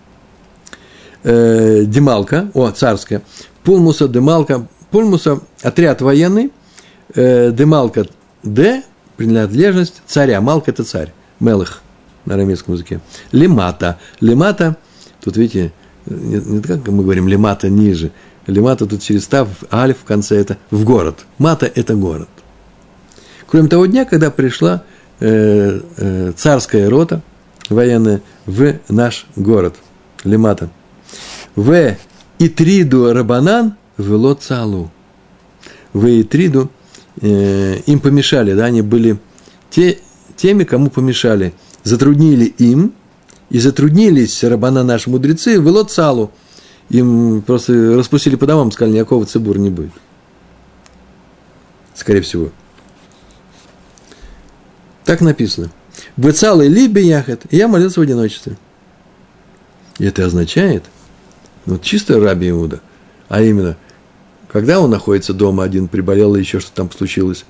[1.23, 3.21] Э, Демалка, о, царская,
[3.63, 6.51] Пульмуса, Демалка, Пульмуса– отряд военный,
[7.13, 8.07] э, Демалка–
[8.43, 8.83] Д,
[9.17, 11.83] принадлежность царя, Малка– это царь, Мелых
[12.25, 12.99] на арамейском языке.
[13.31, 14.77] Лимата, Лимата,
[15.25, 15.73] тут видите,
[16.05, 18.11] не, не как мы говорим, Лимата ниже–
[18.47, 21.25] Лимата тут через став, алиф в конце это в город.
[21.37, 22.29] Мата– это город.
[23.47, 24.83] Кроме того дня, когда пришла
[25.19, 27.21] э, э, царская рота
[27.69, 29.75] военная в наш город,
[30.23, 30.69] Лимата.
[31.55, 31.95] В
[32.37, 34.91] Итриду Рабанан вело цалу.
[35.93, 36.69] В Итриду
[37.21, 39.17] э, им помешали, да, они были
[39.69, 39.97] те,
[40.35, 41.53] теми, кому помешали.
[41.83, 42.93] Затруднили им,
[43.49, 46.31] и затруднились Рабана наши мудрецы, вело цалу–
[46.89, 49.91] им просто распустили по домам, сказали, никакого цибура не будет.
[51.93, 52.49] Скорее всего.
[55.03, 55.71] Так написано.
[56.17, 58.57] Выцалый либе яхет, и я молился в одиночестве.
[59.97, 60.83] И это означает,
[61.65, 62.81] ну, чисто раби Иуда,
[63.29, 63.77] а именно,
[64.51, 67.45] когда он находится дома один, приболел или еще что-то там случилось,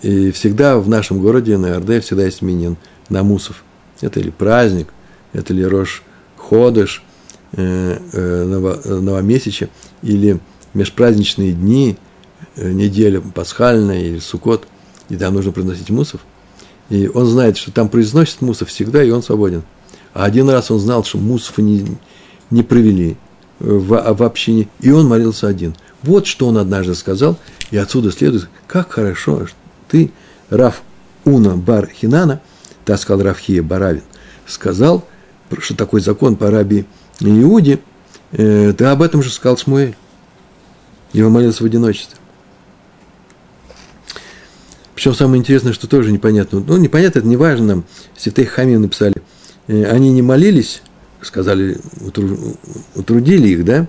[0.00, 2.76] и всегда в нашем городе, на Орде, всегда есть минин,
[3.08, 3.62] намусов.
[4.00, 4.88] Это или праздник,
[5.32, 6.02] это ли Рош
[6.36, 7.02] Ходыш–
[7.54, 9.68] Э, э, новомесяча
[10.02, 10.40] или
[10.72, 11.98] межпраздничные дни,
[12.56, 14.66] э, неделя пасхальная или сукот,
[15.10, 16.22] и там нужно приносить мусов.
[16.88, 19.64] И он знает, что там произносит мусов всегда, и он свободен.
[20.14, 21.84] А один раз он знал, что мусов не,
[22.50, 23.18] не провели
[23.58, 25.74] в, в общине, и он молился один.
[26.02, 27.36] Вот что он однажды сказал,
[27.70, 29.56] и отсюда следует, как хорошо, что
[29.88, 30.10] ты,
[30.48, 30.80] Раф
[31.26, 32.40] Уна Бар Хинана,
[32.86, 34.04] так сказал Рафхия Баравин,
[34.46, 35.04] сказал,
[35.60, 36.86] что такой закон по Арабии–
[37.20, 37.80] Иуде,
[38.32, 39.94] э, ты об этом же сказал Шмуэль.
[41.12, 42.16] И он молился в одиночестве.
[44.94, 46.60] Причем самое интересное, что тоже непонятно.
[46.66, 47.84] Ну, непонятно, это не важно нам.
[48.16, 49.14] Святые Хамим написали.
[49.66, 50.82] Э, они не молились,
[51.20, 51.78] сказали,
[52.94, 53.86] утрудили их, да,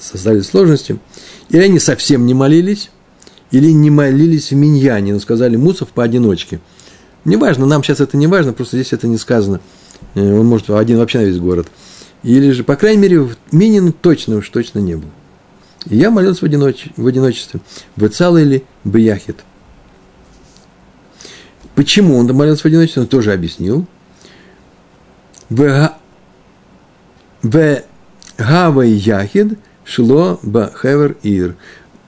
[0.00, 0.98] создали сложности.
[1.48, 2.90] Или они совсем не молились,
[3.50, 6.60] или не молились в миньяне, но сказали мусов поодиночке.
[7.24, 9.60] Неважно, нам сейчас это не важно, просто здесь это не сказано.
[10.14, 11.68] Э, он может один вообще на весь город–
[12.24, 15.08] или же, по крайней мере, Минин точно уж точно не был.
[15.86, 16.86] И я молился в, одиноч...
[16.96, 17.60] в одиночестве.
[17.96, 19.44] Выцал или Бияхит.
[21.74, 23.86] Почему он молился в одиночестве, он тоже объяснил.
[25.50, 25.92] В
[28.38, 31.56] Гавай Яхид шло Бахевер Ир.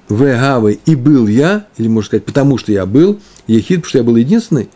[0.09, 3.99] В Гавай и был я, или можно сказать, потому что я был, Яхид, потому что
[3.99, 4.71] я был единственный,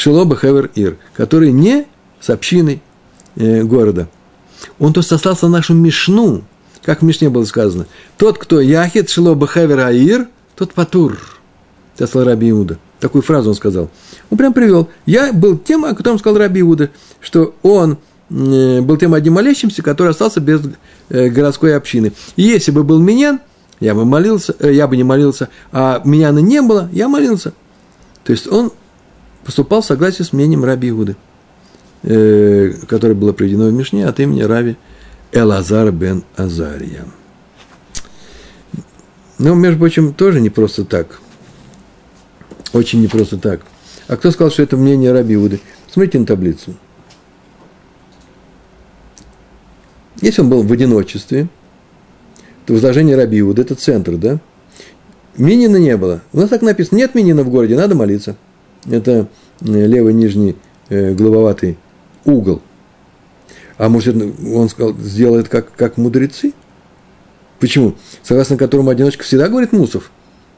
[0.00, 1.86] Шило Бахевер Ир, который не
[2.20, 2.82] с общиной
[3.36, 4.08] Э, города.
[4.78, 6.42] Он то сослался на нашу Мишну,
[6.82, 7.86] как в Мишне было сказано.
[8.18, 11.18] Тот, кто яхет шло бахавер аир, тот патур.
[11.96, 12.78] Тесла Раби Иуда.
[12.98, 13.88] Такую фразу он сказал.
[14.30, 14.88] Он прям привел.
[15.06, 17.98] Я был тем, о котором сказал Раби Иуда, что он
[18.30, 20.60] э, был тем одним молящимся, который остался без
[21.08, 22.12] э, городской общины.
[22.36, 23.38] И если бы был меня,
[23.78, 27.52] я бы молился, я бы не молился, а меня не было, я молился.
[28.24, 28.72] То есть он
[29.50, 31.16] поступал в согласии с мнением Раби Иуды.
[32.04, 34.76] Э, которое было приведено в Мишне от имени Рави
[35.32, 37.04] Элазар бен Азария.
[39.38, 41.18] Ну, между прочим, тоже не просто так.
[42.72, 43.62] Очень не просто так.
[44.06, 45.58] А кто сказал, что это мнение Раби Иуды?
[45.90, 46.76] Смотрите на таблицу.
[50.20, 51.48] Если он был в одиночестве,
[52.66, 54.38] то возложение Раби Иуды– это центр, да?
[55.36, 56.22] Минина не было.
[56.32, 58.36] У нас так написано, нет минина в городе, надо молиться.
[58.88, 59.28] Это
[59.60, 60.56] э, левый нижний
[60.88, 61.78] э, главоватый
[62.24, 62.62] угол.
[63.78, 66.52] А может, он сказал, сделает как, как мудрецы?
[67.58, 67.94] Почему?
[68.22, 70.10] Согласно которому одиночка всегда говорит Мусов.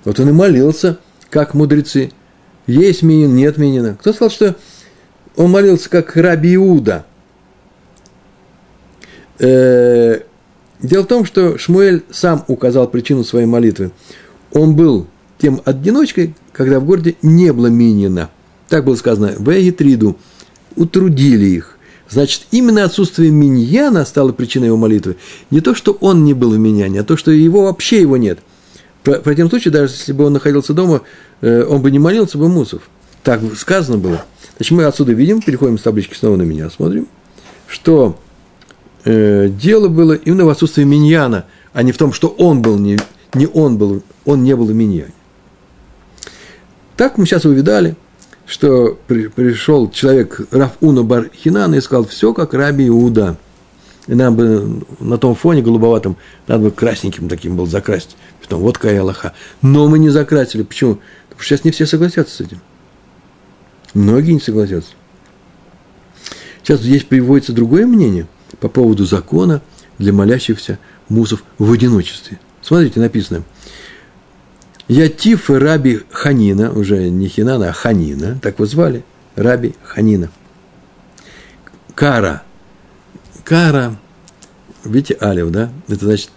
[0.05, 0.99] Вот он и молился,
[1.31, 2.11] как мудрецы.
[2.67, 3.97] Есть минин, нет минина.
[3.99, 4.57] Кто сказал, что
[5.37, 7.05] он молился, как Раби Иуда?
[9.39, 10.21] Э,
[10.81, 13.91] дело в том, что Шмуэль сам указал причину своей молитвы.
[14.53, 15.07] Он был
[15.39, 18.31] тем одиночкой, когда в городе не было минина.
[18.69, 20.17] Так было сказано, в Эгитриду
[20.77, 21.79] утрудили их.
[22.09, 25.17] Значит, именно отсутствие миньяна стало причиной его молитвы.
[25.51, 28.41] Не то, что он не был в миньяне, а то, что его вообще его нет.
[29.05, 31.03] В противном случае, даже если бы он находился дома,
[31.41, 32.83] э, он бы не молился бы мусов.
[33.23, 34.25] Так сказано было.
[34.57, 37.09] Значит, мы отсюда видим, переходим с таблички снова на меня, смотрим,
[37.67, 38.19] что
[39.05, 42.99] э, дело было именно в отсутствии миньяна, а не в том, что он был не,
[43.35, 45.13] не он был, он не был в миньяне.
[47.03, 47.97] Так мы сейчас увидали,
[48.47, 53.37] что при, пришел человек Рафуна Бархинана и сказал, все как Раби Иуда.
[54.07, 58.17] И нам бы на том фоне голубоватом, надо бы красненьким таким был закрасить.
[58.41, 59.33] Потом, вот какая Аллаха.
[59.63, 60.63] Но мы не закрасили.
[60.63, 61.01] Почему?
[61.25, 62.61] Потому что сейчас не все согласятся с этим.
[63.95, 64.93] Многие не согласятся.
[66.63, 68.29] Сейчас здесь приводится другое мнение
[68.61, 69.61] по поводу закона
[69.99, 70.79] для молящихся
[71.09, 72.39] мусов в одиночестве.
[72.61, 73.43] Смотрите, написано.
[74.93, 79.05] Ятиф Раби Ханина, уже не Хинана, а Ханина, так его звали,
[79.37, 80.29] Раби Ханина.
[81.95, 82.43] Кара.
[83.43, 83.97] Кара,
[84.85, 85.71] видите, Алев, да?
[85.89, 86.31] Это значит,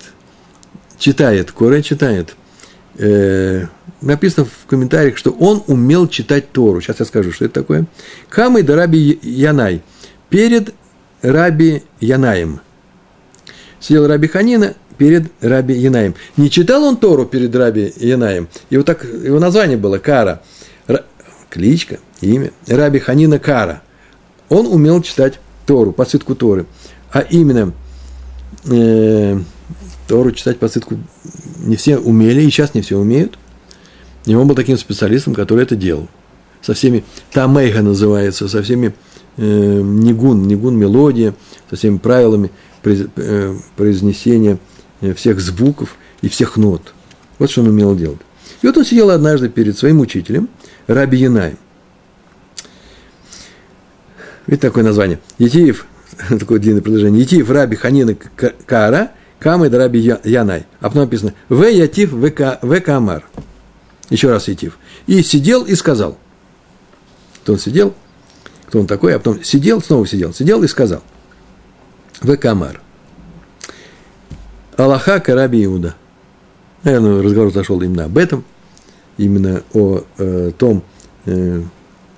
[0.98, 2.36] читает, Коре читает.
[2.98, 3.66] Э,
[4.02, 6.80] написано в комментариях, что он умел читать Тору.
[6.80, 7.86] Сейчас я скажу, что это такое.
[8.30, 9.82] Камы да Раби Янай.
[10.30, 10.74] Перед
[11.22, 12.62] Раби Янаем.
[13.82, 16.16] Сидел Раби Ханина перед Раби Янаем.
[16.38, 18.48] Не читал он Тору перед Раби Янаем.
[18.70, 20.42] Его, так, его название было Кара.
[20.88, 21.06] Ра,
[21.50, 22.52] кличка, имя.
[22.68, 23.82] Раби Ханина Кара.
[24.50, 26.66] Он умел читать Тору, посыдку Торы.
[27.12, 27.74] А именно,
[28.66, 29.40] э,
[30.08, 30.98] Тору читать посыдку
[31.60, 33.38] не все умели, и сейчас не все умеют.
[34.26, 36.08] И он был таким специалистом, который это делал.
[36.62, 38.94] Со всеми, тамейга называется, со всеми
[39.38, 41.36] э, нигун, нигун мелодия,
[41.70, 42.52] со всеми правилами
[42.84, 44.58] э, произнесения
[45.16, 46.94] всех звуков и всех нот.
[47.40, 48.20] Вот что он умел делать.
[48.62, 50.50] И вот он сидел однажды перед своим учителем,
[50.88, 51.58] Раби Янаем.
[54.48, 55.20] Видите такое название?
[55.38, 55.88] Етиев,
[56.30, 57.22] такое длинное предложение.
[57.22, 60.66] Етиев Раби Ханина Кара, Камед Раби Янай.
[60.80, 63.26] А потом написано В Ятив В Камар.
[64.10, 64.78] Еще раз Етив.
[65.08, 66.18] И сидел и сказал.
[67.44, 67.94] Кто он сидел?
[68.68, 69.16] Кто он такой?
[69.16, 70.34] А потом сидел, снова сидел.
[70.34, 71.04] Сидел и сказал.
[72.22, 72.82] В Камар.
[74.78, 75.96] Аллаха Караби Иуда.
[76.84, 78.44] Наверное, разговор зашел именно об этом,
[79.18, 80.84] именно о э, том,
[81.26, 81.62] э,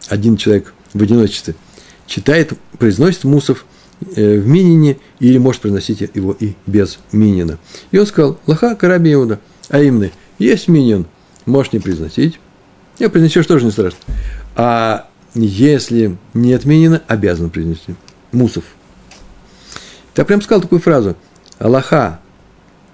[0.09, 1.55] один человек в одиночестве
[2.05, 3.65] читает, произносит мусов
[4.15, 7.59] э, в минине или может произносить его и без минина.
[7.91, 9.39] И он сказал, лаха караби Иуда,
[9.69, 11.05] а именно, есть минин,
[11.45, 12.39] можешь не произносить.
[12.97, 13.99] Я произнесешь тоже не страшно.
[14.55, 17.95] А если нет минина, обязан произнести.
[18.31, 18.63] Мусов.
[20.15, 21.15] Я прям сказал такую фразу.
[21.59, 22.19] Аллаха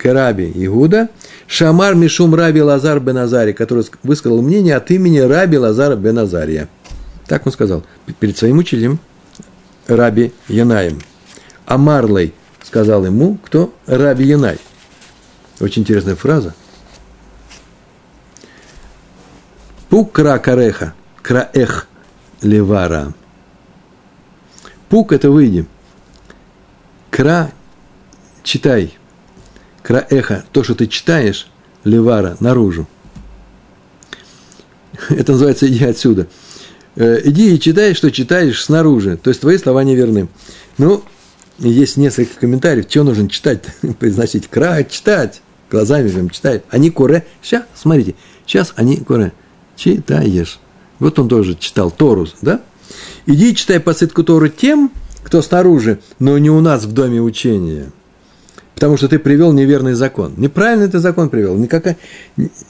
[0.07, 1.09] Раби Игуда,
[1.47, 6.69] Шамар Мишум Раби Лазар Беназари, который высказал мнение от имени Раби Лазара Беназария.
[7.27, 7.83] Так он сказал
[8.19, 8.99] перед своим учителем
[9.87, 10.99] Раби Янаем.
[11.65, 12.33] Амарлей
[12.63, 13.73] сказал ему, кто?
[13.85, 14.57] Раби Янай.
[15.59, 16.53] Очень интересная фраза.
[19.89, 21.87] Пук кра кареха, краэх
[22.41, 23.13] левара.
[24.89, 25.65] Пук– это выйди.
[27.11, 27.51] Кра–
[28.43, 28.97] читай–
[29.83, 31.47] краэха, то, что ты читаешь,
[31.83, 32.87] левара, наружу.
[35.09, 36.27] Это называется «иди отсюда».
[36.95, 39.17] Э, иди и читай, что читаешь снаружи.
[39.17, 40.27] То есть, твои слова неверны.
[40.77, 41.03] Ну,
[41.59, 43.63] есть несколько комментариев, что нужно читать,
[43.99, 44.47] произносить.
[44.47, 46.63] Кра, читать, глазами прям читать.
[46.69, 47.25] Они коре.
[47.41, 48.15] Сейчас, смотрите,
[48.45, 49.33] сейчас они коре.
[49.75, 50.59] Читаешь.
[50.99, 52.61] Вот он тоже читал Тору, да?
[53.25, 54.91] Иди читай посыдку Тору тем,
[55.23, 57.91] кто снаружи, но не у нас в доме учения–
[58.75, 60.33] потому что ты привел неверный закон.
[60.37, 61.55] Неправильно ты закон привел.
[61.55, 61.97] Никакая...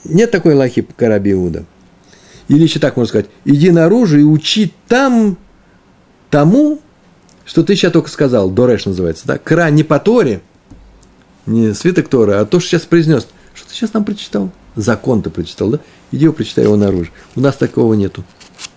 [0.04, 1.64] Нет такой лахи Караби Иуда.
[2.48, 5.38] Или еще так можно сказать, иди наружу и учи там
[6.30, 6.80] тому,
[7.44, 9.38] что ты сейчас только сказал, Дореш называется, да?
[9.38, 10.42] Кра не по Торе,
[11.46, 13.26] не свиток Тора, а то, что сейчас произнес.
[13.54, 14.50] Что ты сейчас нам прочитал?
[14.76, 15.80] Закон ты прочитал, да?
[16.10, 17.10] Иди его прочитай его наружу.
[17.34, 18.24] У нас такого нету.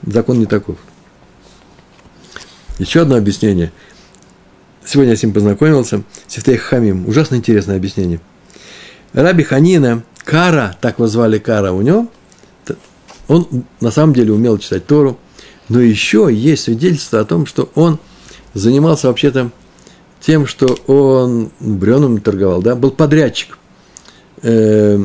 [0.06, 0.78] Закон не таков.
[2.78, 3.72] Еще одно объяснение–
[4.88, 6.04] Сегодня я с ним познакомился.
[6.28, 7.08] Сифтей Хамим.
[7.10, 8.22] Ужасно интересное объяснение.
[9.12, 12.08] Раби Ханина, Кара, так его звали Кара у него,
[13.28, 15.18] он на самом деле умел читать Тору,
[15.70, 18.00] но еще есть свидетельство о том, что он
[18.54, 19.52] занимался вообще-то
[20.22, 23.58] тем, что он бревнами торговал, да, был подрядчик,
[24.42, 25.04] э,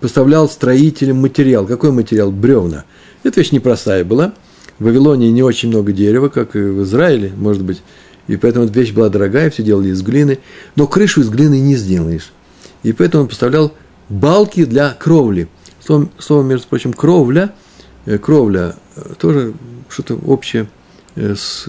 [0.00, 1.66] поставлял строителям материал.
[1.66, 2.30] Какой материал?
[2.30, 2.84] Бревна.
[3.24, 4.32] Эта вещь непростая была.
[4.78, 7.82] В Вавилоне не очень много дерева, как и в Израиле, может быть,
[8.28, 10.38] и поэтому эта вещь была дорогая, все делали из глины,
[10.74, 12.32] но крышу из глины не сделаешь.
[12.82, 13.72] И поэтому он поставлял
[14.08, 15.48] балки для кровли.
[15.80, 17.52] Слово, слово между прочим, кровля,
[18.04, 19.54] э, кровля э, тоже
[19.88, 20.68] что-то общее
[21.14, 21.68] э, с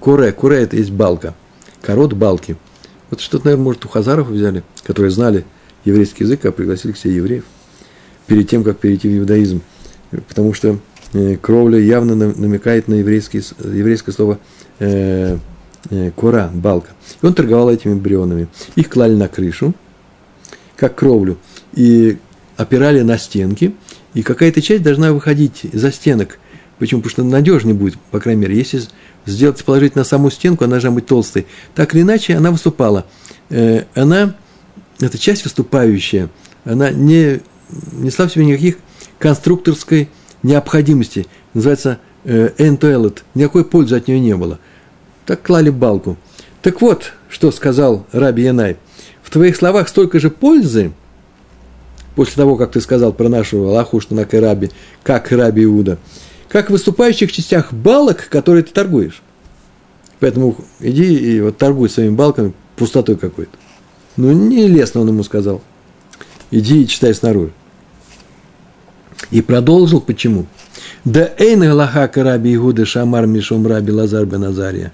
[0.00, 0.32] куре.
[0.32, 1.34] Куре– это есть балка.
[1.82, 2.56] Корот– балки.
[3.10, 5.44] Вот что-то, наверное, может, у хазаров взяли, которые знали
[5.84, 7.44] еврейский язык, а пригласили к себе евреев
[8.26, 9.62] перед тем, как перейти в иудаизм.
[10.28, 10.78] Потому что
[11.40, 14.38] кровля явно намекает на еврейский, еврейское слово
[14.78, 15.38] э,
[16.16, 16.90] кора, балка.
[17.22, 18.48] И он торговал этими брионами.
[18.76, 19.74] Их клали на крышу,
[20.76, 21.38] как кровлю,
[21.74, 22.18] и
[22.56, 23.74] опирали на стенки,
[24.14, 26.38] и какая-то часть должна выходить за стенок.
[26.78, 27.00] Почему?
[27.00, 28.82] Потому что надежнее будет, по крайней мере, если
[29.26, 31.46] сделать, положить на саму стенку, она должна быть толстой.
[31.74, 33.06] Так или иначе, она выступала.
[33.50, 34.34] Э, она,
[35.00, 36.30] эта часть выступающая,
[36.64, 37.40] она не
[37.92, 38.76] несла в себе никаких
[39.18, 40.08] конструкторской
[40.42, 41.26] необходимости.
[41.54, 44.58] Называется э, end Никакой пользы от нее не было.
[45.26, 46.16] Так клали балку.
[46.62, 48.76] Так вот, что сказал Раби Янай–
[49.30, 50.90] в твоих словах столько же пользы,
[52.16, 54.72] после того, как ты сказал про нашу Аллаху, что на Раби,
[55.04, 55.98] как Раби Иуда,
[56.48, 59.22] как в выступающих частях балок, которые ты торгуешь.
[60.18, 63.56] Поэтому иди и вот торгуй своими балками пустотой какой-то.
[64.16, 65.62] Ну, не лестно он ему сказал.
[66.50, 67.52] Иди и читай снаружи.
[69.30, 70.46] И продолжил, почему?
[71.04, 74.92] Да эйн галаха раби Игуда шамар мишум раби Лазар бен Азария.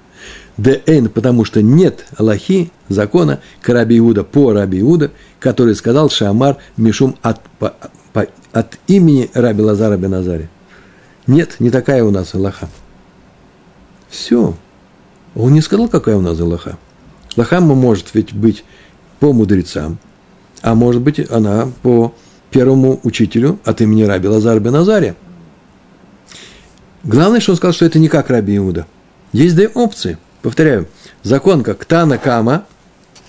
[0.56, 6.56] ДН, потому что нет Аллахи, закона, к Раби Иуда, по Раби Иуда, который сказал Шамар
[6.76, 7.74] Мишум от, по,
[8.12, 10.48] по, от имени Раби Лазара Беназари.
[11.26, 12.68] Нет, не такая у нас Аллаха.
[14.08, 14.54] Все.
[15.34, 16.78] Он не сказал, какая у нас Аллаха.
[17.36, 18.64] Аллаха может ведь быть
[19.20, 19.98] по мудрецам,
[20.62, 22.14] а может быть она по
[22.50, 25.16] первому учителю от имени Раби Лазара Беназария.
[27.04, 28.86] Главное, что он сказал, что это не как Раби Иуда.
[29.32, 30.86] Есть две опции– Повторяю,
[31.24, 32.66] закон как Тана Кама,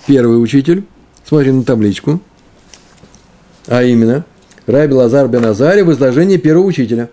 [0.05, 0.83] первый учитель,
[1.25, 2.21] смотрим на табличку,
[3.65, 4.23] а именно
[4.67, 7.09] Раби Лазар бен Азари в изложении первого учителя.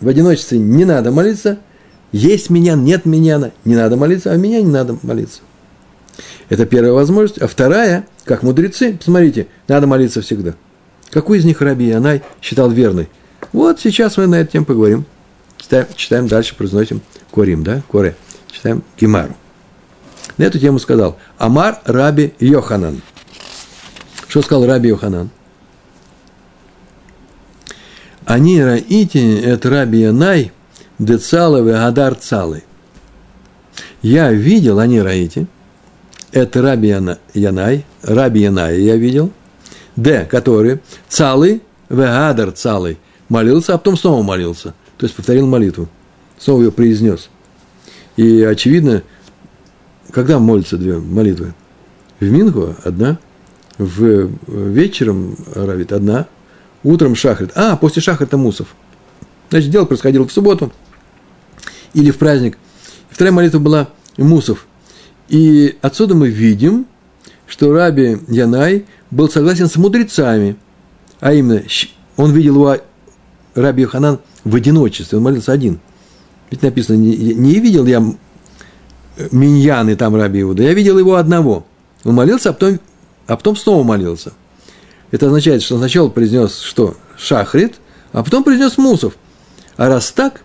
[0.00, 1.58] В одиночестве не надо молиться,
[2.12, 5.40] есть меня, нет меня, не надо молиться, а меня не надо молиться.
[6.50, 7.40] Это первая возможность.
[7.40, 10.52] А вторая, как мудрецы, посмотрите, надо молиться всегда.
[11.08, 13.08] Какой из них Раби Янай считал верной?
[13.54, 15.06] Вот сейчас мы на эту тему поговорим.
[15.56, 17.00] Читаем, читаем дальше, произносим
[17.32, 18.14] Корим, да, Коре.
[18.50, 19.34] Читаем Гимару.
[20.36, 23.02] На эту тему сказал Амар Раби Йоханан.
[24.28, 25.30] Что сказал Раби Йоханан?
[28.24, 30.52] Они раите это Раби Янай,
[30.98, 32.64] Децаловы Адар Цалы.
[34.02, 35.46] Я видел, они раите,
[36.30, 36.88] это Раби
[37.34, 39.32] Янай, Раби Янай я видел,
[39.96, 44.74] Д, который Цалы, Вегадар Цалый, молился, а потом снова молился.
[44.98, 45.88] То есть повторил молитву.
[46.38, 47.30] Снова ее произнес–
[48.18, 49.04] и очевидно,
[50.10, 51.54] когда молятся две молитвы?
[52.18, 53.20] В Минху одна,
[53.78, 56.26] в вечером Равит одна,
[56.82, 57.52] утром Шахрит.
[57.54, 58.74] А, после Шахрита Мусов.
[59.50, 60.72] Значит, дело происходило в субботу
[61.94, 62.58] или в праздник.
[63.08, 64.66] Вторая молитва была Мусов.
[65.28, 66.86] И отсюда мы видим,
[67.46, 70.56] что Раби Янай был согласен с мудрецами,
[71.20, 71.62] а именно
[72.16, 72.78] он видел его
[73.54, 75.78] Раби Йоханан в одиночестве, он молился один–
[76.50, 78.02] ведь написано, не, не видел я
[79.30, 81.66] миньяны там Раби Иуда, я видел его одного.
[82.04, 82.78] Он молился, а потом,
[83.26, 84.32] а потом снова молился.
[85.10, 86.96] Это означает, что сначала произнес что?
[87.16, 87.76] Шахрит,
[88.12, 89.16] а потом произнес Мусов.
[89.76, 90.42] А раз так,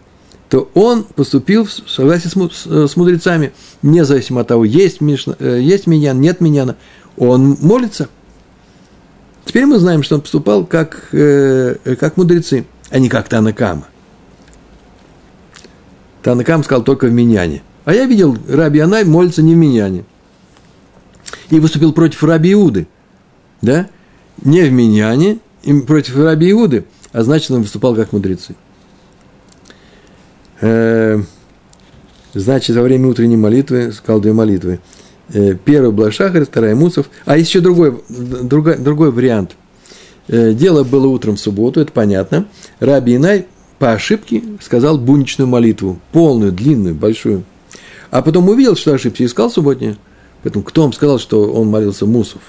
[0.50, 5.88] то он поступил в согласии с, с мудрецами, независимо от того, есть, Мишна, э, есть
[5.88, 6.76] миньян, нет миньяна,
[7.18, 8.10] он молится.
[9.46, 13.88] Теперь мы знаем, что он поступал как, э, как мудрецы, а не как Танакама.
[16.24, 17.62] Танакам сказал только в Миньяне.
[17.86, 20.06] А я видел, Раби Анай молится не в Миньяне.
[21.50, 22.88] И выступил против Раби Иуды.
[23.62, 23.88] Да?
[24.42, 28.56] Не в Миньяне, и против Раби Иуды, а значит, он выступал как мудрецы.
[30.62, 31.22] Э,
[32.34, 34.80] значит, во время утренней молитвы сказал две молитвы.
[35.34, 37.10] Э, первая была Шахар, вторая Мусов.
[37.26, 39.56] А есть еще другой, другой, другой вариант.
[40.30, 42.48] Э, дело было утром в субботу, это понятно.
[42.80, 43.46] Раби Инай
[43.84, 47.44] по ошибке сказал буничную молитву, полную, длинную, большую.
[48.12, 49.98] А потом увидел, что ошибся, искал субботнее.
[50.42, 52.40] Поэтому кто вам сказал, что он молился Мусов?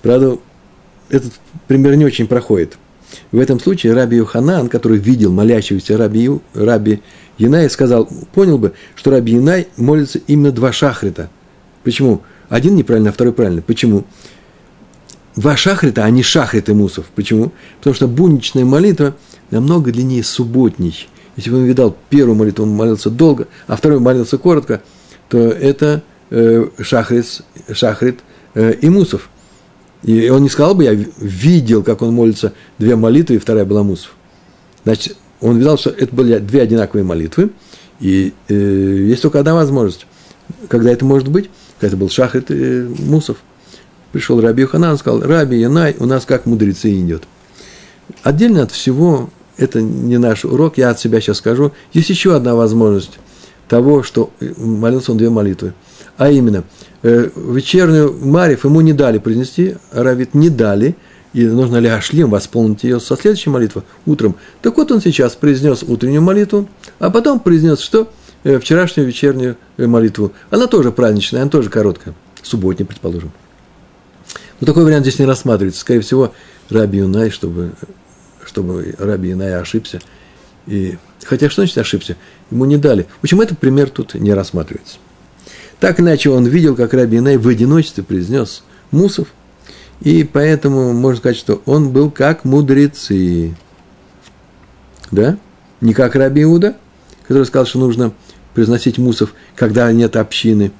[0.00, 0.38] Правда,
[1.10, 1.34] этот
[1.68, 2.78] пример не очень проходит.
[3.32, 7.02] В этом случае Раби Юханан, который видел молящегося Раби, Раби
[7.36, 11.28] Янай, сказал, понял бы, что Раби Янай молится именно два шахрита.
[11.84, 12.22] Почему?
[12.48, 13.60] Один неправильно, а второй правильно.
[13.60, 14.04] Почему?
[15.36, 17.10] Два шахрита, а не шахриты мусов.
[17.14, 17.52] Почему?
[17.80, 19.14] Потому что буничная молитва–
[19.50, 21.08] намного длиннее субботней.
[21.36, 24.82] Если бы он видал первую молитву, он молился долго, а второй молился коротко,
[25.28, 27.42] то это э, Шахрит,
[27.72, 28.20] Шахрит
[28.54, 29.30] э, и Мусов.
[30.02, 33.82] И он не сказал бы, я видел, как он молится две молитвы, и вторая была
[33.82, 34.14] Мусов.
[34.84, 37.50] Значит, он видел, что это были две одинаковые молитвы,
[38.00, 40.06] и э, есть только одна возможность.
[40.68, 41.50] Когда это может быть?
[41.78, 43.38] Когда это был Шахрит и Мусов.
[44.12, 47.22] Пришел Раби Ханан, сказал, Раби Янай, у нас как мудрецы идет.
[48.22, 49.30] Отдельно от всего,
[49.60, 53.18] это не наш урок, я от себя сейчас скажу, есть еще одна возможность
[53.68, 55.74] того, что молился он две молитвы.
[56.16, 56.64] А именно,
[57.02, 60.96] э, вечернюю Марив ему не дали произнести, Равит не дали,
[61.32, 64.34] и нужно ли Ашлим восполнить ее со следующей молитвы утром.
[64.62, 68.10] Так вот он сейчас произнес утреннюю молитву, а потом произнес что?
[68.42, 70.32] Э, вчерашнюю вечернюю э, молитву.
[70.50, 73.30] Она тоже праздничная, она тоже короткая, субботняя, предположим.
[74.60, 75.80] Но такой вариант здесь не рассматривается.
[75.80, 76.32] Скорее всего,
[76.70, 77.72] Раби Юнай, чтобы,
[78.50, 80.00] чтобы Раби Юнай ошибся.
[80.66, 82.16] И, хотя что значит ошибся?
[82.50, 83.06] Ему не дали.
[83.20, 84.98] В общем, этот пример тут не рассматривается.
[85.78, 89.28] Так иначе он видел, как Раби Юнай в одиночестве произнес Мусов,
[90.00, 93.54] и поэтому можно сказать, что он был как мудрецы.
[95.10, 95.38] Да?
[95.80, 96.76] Не как Раби Иуда,
[97.26, 98.12] который сказал, что нужно
[98.54, 100.72] произносить Мусов, когда нет общины.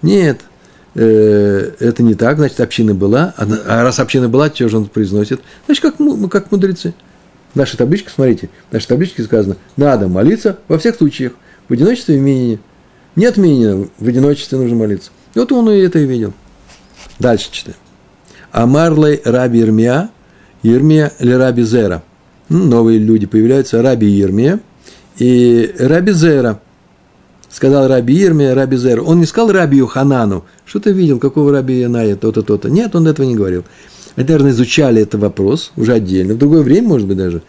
[0.00, 0.40] Нет,
[1.00, 5.40] Э, это не так, значит, община была, а раз община была, что же он произносит?
[5.66, 5.94] Значит, как,
[6.28, 6.92] как мудрецы.
[7.58, 11.32] Нашей табличке, смотрите, в нашей табличке сказано, надо молиться во всех случаях,
[11.68, 12.58] в одиночестве и в минине.
[13.16, 15.10] Нет минина, в одиночестве нужно молиться.
[15.34, 16.32] И вот он и это и видел.
[17.18, 17.76] Дальше читаем.
[18.52, 20.10] Амарлей Раби Ирмия,
[20.62, 22.02] Ирмия или Раби Зера.
[22.48, 24.60] Ну, новые люди появляются, Раби Ирмия
[25.18, 26.60] и Раби Зера–
[27.50, 29.02] сказал Раби Ирме, Раби Зер.
[29.02, 32.70] Он не сказал Раби Юханану, что ты видел, какого Раби Яная, то-то, то-то.
[32.70, 33.64] Нет, он этого не говорил.
[34.16, 37.42] Они, наверное, изучали этот вопрос уже отдельно, в другое время, может быть, даже.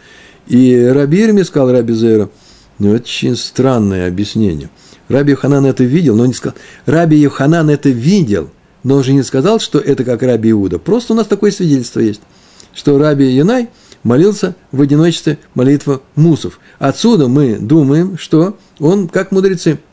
[0.46, 2.30] И Раби Ирме сказал Раби Зеру,
[2.78, 4.70] ну, очень странное объяснение.
[5.08, 6.56] Раби Юханан это видел, но не сказал.
[6.86, 8.50] Раби Юханан это видел,
[8.82, 10.78] но он же не сказал, что это как Раби Иуда.
[10.78, 12.22] Просто у нас такое свидетельство есть,
[12.72, 13.68] что Раби Янай
[14.02, 16.58] молился в одиночестве молитва мусов.
[16.78, 19.78] Отсюда мы думаем, что он как мудрецы–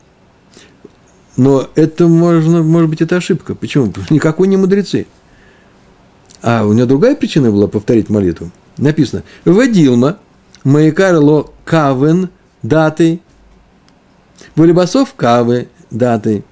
[1.38, 3.54] но это можно, может быть, это ошибка.
[3.54, 3.92] Почему?
[4.10, 5.06] Никакой не мудрецы.
[6.42, 8.50] А у него другая причина была повторить молитву.
[8.76, 10.18] Написано, «Вадилма,
[10.64, 12.30] маякар ло кавен
[12.62, 13.20] даты,
[14.56, 16.42] Валибасов кавы даты.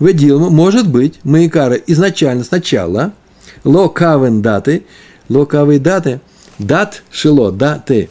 [0.00, 3.12] Вадилма, может быть, маякара изначально, сначала,
[3.62, 4.84] ло кавен даты,
[5.28, 6.20] ло кавы даты,
[6.58, 8.10] дат шило, даты.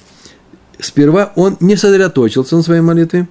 [0.79, 3.27] Сперва он не сосредоточился на своей молитве,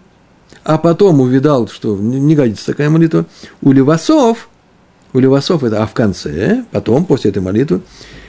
[0.62, 3.24] а потом увидал, что не годится такая молитва,
[3.62, 4.49] у левасов,
[5.12, 7.82] у левасов это, а в конце, потом, после этой молитвы,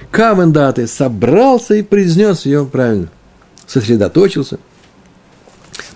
[0.09, 3.09] Кавендаты собрался и произнес ее правильно,
[3.65, 4.59] сосредоточился,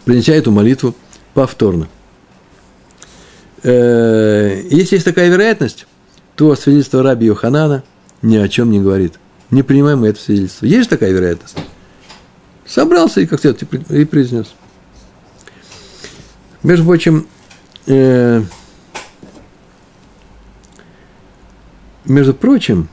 [0.05, 0.95] принеся эту молитву
[1.33, 1.87] повторно.
[3.63, 5.87] Э, если есть такая вероятность,
[6.35, 7.83] то свидетельство Раби Йоханана
[8.21, 9.15] ни о чем не говорит.
[9.51, 10.65] Не принимаем мы это свидетельство.
[10.65, 11.57] Есть такая вероятность?
[12.65, 14.53] Собрался и как следует и произнес.
[16.63, 17.27] Между прочим,
[17.85, 18.41] э,
[22.05, 22.89] между прочим,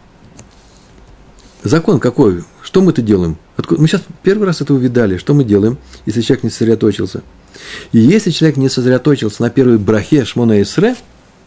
[1.63, 2.45] закон какой?
[2.63, 3.37] Что мы-то делаем?
[3.57, 3.81] Откуда?
[3.81, 5.17] Мы сейчас первый раз это увидали.
[5.17, 7.23] Что мы делаем, если человек не сосредоточился?
[7.93, 10.97] И если человек не сосредоточился на первой брахе Шмона Исре,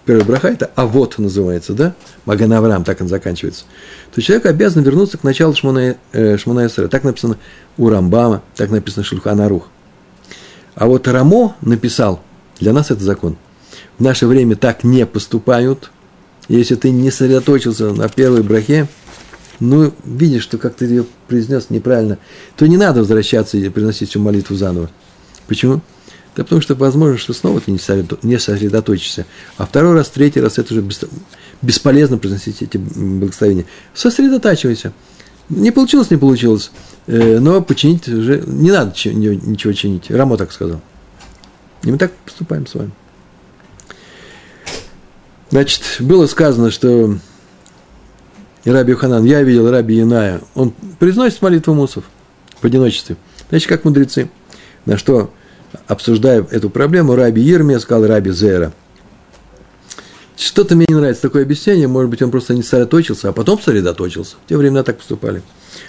[0.06, 1.96] первая браха это а вот называется, да?
[2.26, 3.66] Маген Авраам, так он заканчивается.
[4.14, 6.88] То человек обязан вернуться к началу Шмона, э, Шмона Исре.
[6.88, 7.38] Так написано
[7.78, 9.68] у Рамбама, так написано Шульхан Арух.
[10.76, 12.22] А вот Рамо написал,
[12.60, 13.38] для нас это закон.
[13.98, 15.92] В наше время так не поступают.
[16.48, 18.88] Если ты не сосредоточился на первой брахе,
[19.60, 22.18] ну, видишь, что как ты ее произнес неправильно,
[22.56, 24.90] то не надо возвращаться и приносить всю молитву заново.
[25.48, 25.82] Почему?
[26.36, 29.26] Да потому что возможно, что снова ты не сосредоточишься.
[29.58, 30.84] А второй раз, третий раз это уже
[31.62, 33.66] бесполезно произносить эти благословения.
[33.94, 34.92] Сосредотачивайся.
[35.48, 36.72] Не получилось, не получилось.
[37.08, 40.12] Э, но починить уже не надо ничего чинить.
[40.12, 40.82] Рамо так сказал.
[41.84, 42.92] И мы так поступаем с вами.
[45.52, 47.18] Значит, было сказано, что
[48.64, 52.04] Раби Юханан, я видел Раби Яная, он произносит молитву мусов
[52.60, 53.16] в одиночестве.
[53.50, 54.30] Значит, как мудрецы.
[54.86, 55.32] На что,
[55.88, 58.74] обсуждая эту проблему, Раби Ермия сказал Раби Зера–
[60.38, 64.36] что-то мне не нравится такое объяснение, может быть, он просто не сосредоточился, а потом сосредоточился.
[64.46, 65.42] В те времена так поступали.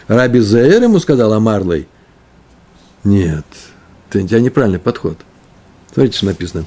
[0.07, 1.89] Раби Зеэр ему сказал Амарлей,
[3.03, 3.45] нет,
[4.11, 5.19] ты, у тебя неправильный подход.
[5.93, 6.65] Смотрите, что написано.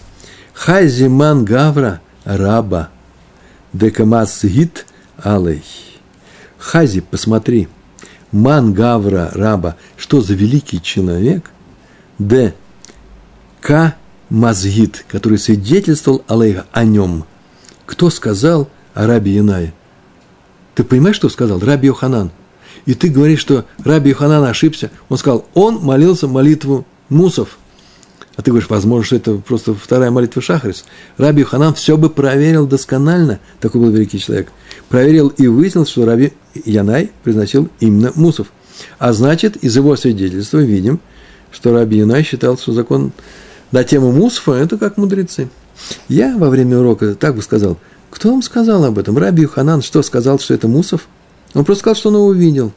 [0.53, 2.01] Хайзиман Гавра
[2.37, 2.89] Раба
[3.73, 4.85] Декамас Гит
[5.17, 5.63] Алей.
[6.59, 7.67] Хази, посмотри,
[8.31, 11.49] Ман Гавра Раба, что за великий человек,
[12.19, 12.53] Д.
[13.61, 13.95] К.
[14.29, 17.25] Мазгит, который свидетельствовал Алейха о нем.
[17.87, 19.73] Кто сказал о Раби Янае?
[20.75, 21.59] Ты понимаешь, что сказал?
[21.59, 22.29] Раби Йоханан.
[22.85, 24.91] И ты говоришь, что Раби Йоханан ошибся.
[25.09, 27.57] Он сказал, он молился молитву Мусов.
[28.39, 30.85] А ты говоришь, возможно, что это просто вторая молитва Шахрис.
[31.17, 33.41] Раби Йоханан все бы проверил досконально.
[33.59, 34.53] Такой был великий человек.
[34.87, 36.31] Проверил и выяснил, что Раби
[36.63, 38.47] Янай произносил именно Мусов.
[38.97, 41.01] А значит, из его свидетельства видим,
[41.51, 43.11] что Раби Янай считал, что закон
[43.73, 45.49] на тему Мусфа– это как мудрецы.
[46.07, 47.77] Я во время урока так бы сказал,
[48.09, 49.17] кто вам сказал об этом?
[49.17, 51.09] Раби Юханан что, сказал, что это Мусов?
[51.55, 52.71] Он просто сказал, что он его видел.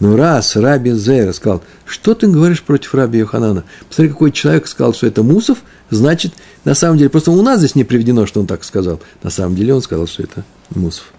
[0.00, 3.64] Но раз Раби Зейра сказал, что ты говоришь против Раби Йоханана?
[3.88, 5.58] Посмотри, какой человек сказал, что это Мусов,
[5.90, 6.34] значит,
[6.64, 9.00] на самом деле, просто у нас здесь не приведено, что он так сказал.
[9.22, 11.12] На самом деле он сказал, что это Мусов.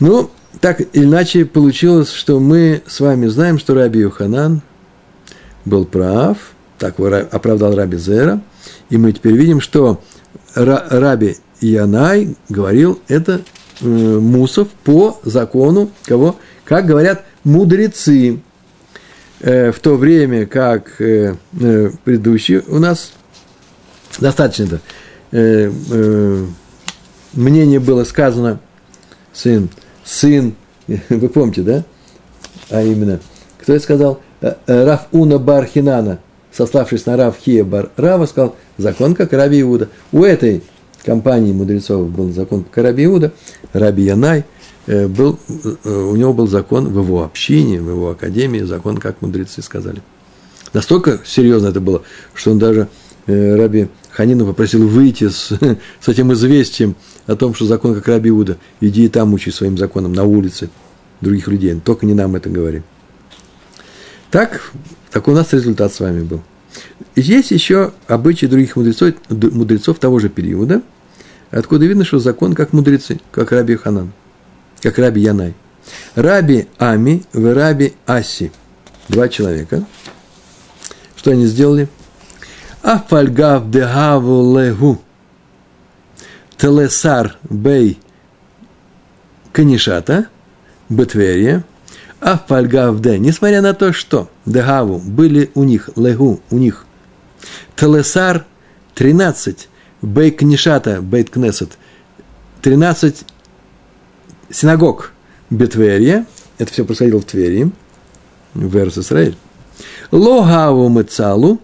[0.00, 0.30] Ну,
[0.60, 4.62] так или иначе получилось, что мы с вами знаем, что Раби Йоханан
[5.64, 6.38] был прав,
[6.78, 8.40] так оправдал Раби Зера,
[8.90, 10.00] и мы теперь видим, что
[10.54, 13.42] Раби Янай говорил это
[13.80, 16.36] э, Мусов по закону кого?
[16.64, 18.40] Как говорят мудрецы,
[19.40, 21.34] э, в то время как э,
[22.04, 23.12] предыдущий у нас
[24.18, 24.80] достаточно
[25.30, 26.50] это
[27.34, 28.60] мнение было сказано
[29.32, 29.68] сын,
[30.04, 30.54] сын,
[30.86, 31.84] вы помните, да?
[32.70, 33.20] А именно,
[33.60, 34.20] кто это сказал?
[34.66, 36.18] Рафуна Бархинана,
[36.52, 39.88] сославшись на Рав Хия Бар Рава, сказал, закон как Раби Иуда.
[40.12, 40.62] У этой
[41.04, 43.32] компании мудрецов был закон как Раби Иуда,
[43.72, 44.44] Раби Янай э,
[44.88, 45.38] был,
[45.84, 50.02] э, у него был закон в его общине, в его академии, закон, как мудрецы сказали.
[50.72, 52.02] Настолько серьезно это было,
[52.34, 52.88] что он даже
[53.26, 55.52] э, Раби Ханину попросил выйти с,
[56.00, 59.76] с этим известием о том, что закон как Раби Иуда, иди и там учи своим
[59.76, 60.70] законом на улице
[61.20, 62.82] других людей, только не нам это говори.
[64.30, 64.72] Так,
[65.10, 66.42] такой у нас результат с вами был.
[67.16, 70.82] Есть еще обычаи других мудрецов, мудрецов того же периода,
[71.50, 74.12] откуда видно, что закон как мудрецы, как Раби Ханан,
[74.82, 75.54] как Раби Янай.
[76.14, 78.52] Раби Ами в Раби Аси.
[79.08, 79.84] Два человека.
[81.16, 81.88] Что они сделали?
[82.82, 85.00] Афальгав дегаву легу
[86.56, 87.98] телесар бей
[89.52, 90.28] канишата
[90.88, 91.64] бетверия–
[92.20, 96.84] а в Пальгавде, несмотря на то, что Дагаву были у них, Легу у них,
[97.76, 98.44] Телесар
[98.94, 99.68] 13,
[100.02, 101.78] Бейт Нишата, Бейт Кнесет,
[102.62, 103.24] 13
[104.50, 105.12] синагог
[105.50, 106.26] Бетверия,
[106.58, 107.70] это все происходило в Твери,
[108.54, 109.36] в Эрс Исраиль.
[110.10, 111.60] Логаву Мецалу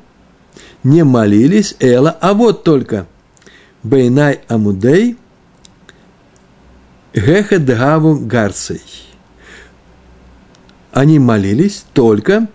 [0.83, 3.07] не молились Эла, а вот только
[3.83, 5.17] Бейнай Амудей
[7.15, 8.83] Гехет Дагаву Гарцей–
[10.95, 12.47] они молились только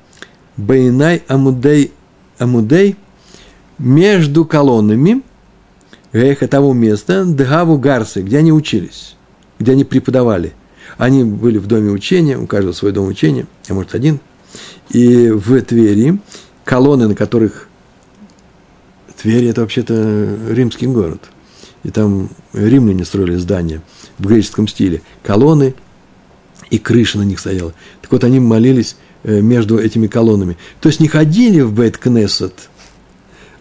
[0.55, 1.91] Бейнай Амудей,
[2.37, 2.95] Амудей
[3.77, 5.23] между колоннами
[6.13, 9.17] эхо того места, Дгаву Гарсы, где они учились,
[9.59, 10.53] где они преподавали.
[10.97, 14.19] Они были в доме учения, у каждого свой дом учения, а может один.
[14.89, 16.19] И в Твери
[16.63, 17.67] колонны, на которых
[19.21, 21.29] Тверь– это вообще-то римский город.
[21.83, 23.81] И там римляне строили здания
[24.17, 25.01] в греческом стиле.
[25.23, 25.75] Колонны–
[26.69, 27.73] и крыша на них стояла.
[28.01, 30.57] Так вот, они молились э, между этими колоннами.
[30.81, 32.69] То есть не ходили в Бет Кнессет,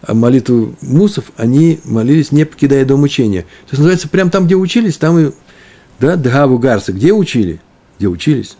[0.01, 3.41] а молитву Мусов они молились, не покидая дом учения.
[3.41, 5.31] То есть, называется, прямо там, где учились, там и,
[5.99, 7.59] да, Дгаву Гарса, где учили?
[7.97, 8.57] Где учились?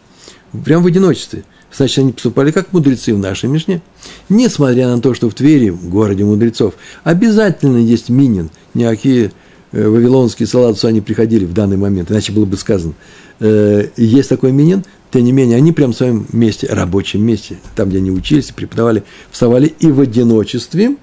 [0.65, 1.43] Прямо в одиночестве.
[1.71, 3.81] Значит, они поступали как мудрецы в нашей Мишне.
[4.27, 6.73] Несмотря на то, что в Твери, в городе мудрецов,
[7.03, 8.49] обязательно есть минин.
[8.73, 9.31] Никакие
[9.71, 12.93] э, вавилонские салатусы они приходили в данный момент, иначе было бы сказано–
[13.39, 17.89] э, есть такой минин, тем не менее, они прям в своем месте, рабочем месте, там,
[17.89, 20.95] где они учились, преподавали, вставали и в одиночестве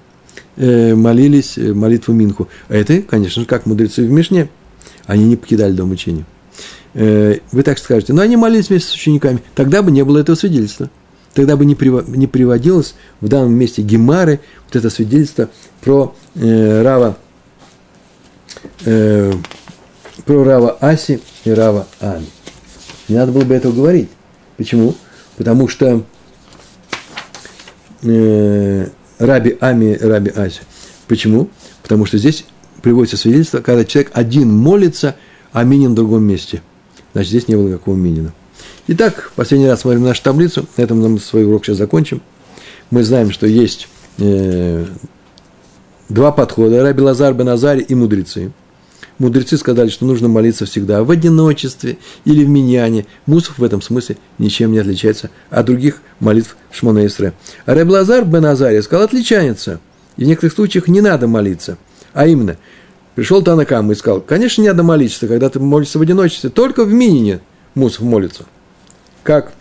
[0.55, 2.47] э, молились молитву Минху.
[2.69, 4.49] А это, конечно же, как мудрецы в Мишне,
[5.07, 6.25] они не покидали дом учения.
[6.93, 10.35] Э, вы так скажете, но они молились вместе с учениками, тогда бы не было этого
[10.35, 10.89] свидетельства.
[11.33, 15.49] Тогда бы не, приводилось в данном месте Гемары вот это свидетельство
[15.81, 17.15] про э, Рава,
[18.85, 19.31] э,
[20.25, 22.25] про Рава Аси и Рава Ами.
[23.07, 24.09] Не надо было бы этого говорить.
[24.57, 24.95] Почему?
[25.37, 26.03] Потому что
[28.01, 28.87] э,
[29.19, 30.61] Раби Ами Раби Аси.
[31.07, 31.49] Почему?
[31.83, 32.45] Потому что здесь
[32.87, 35.15] приводится свидетельство, когда человек один молится,
[35.51, 36.61] а минин в другом месте.
[37.13, 38.33] Значит, здесь не было никакого минина.
[38.87, 40.65] Итак, последний раз смотрим нашу таблицу.
[40.77, 42.21] На этом мы свой урок сейчас закончим.
[42.89, 44.85] Мы знаем, что есть э,
[46.07, 46.81] два подхода.
[46.81, 48.51] Раби Лазар, Беназари и мудрецы–
[49.19, 53.07] Мудрецы сказали, что нужно молиться всегда в одиночестве или в миньяне.
[53.25, 57.33] Мусов в этом смысле ничем не отличается от других молитв Шмона Исре.
[57.65, 59.79] А Реблазар бен Азария сказал, отличается.
[60.17, 61.77] И в некоторых случаях не надо молиться.
[62.17, 62.57] А именно,
[63.13, 66.91] пришел Танакам и сказал, конечно, не надо молиться, когда ты молишься в одиночестве, только в
[66.91, 67.41] Минине
[67.75, 68.45] Мусов молится.
[69.21, 69.53] Как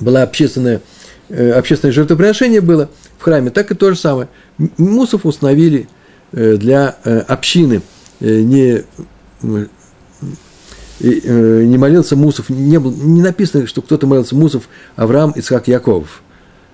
[0.00, 0.80] было общественное,
[1.28, 4.26] э, общественное жертвоприношение было в храме, так и то же самое.
[4.78, 5.88] Мусов установили
[6.32, 7.82] э, для э, общины,
[8.18, 8.82] не,
[10.98, 16.22] не молился Мусов, не, был, не написано, что кто-то молился Мусов, Авраам, Ицхак, Яков.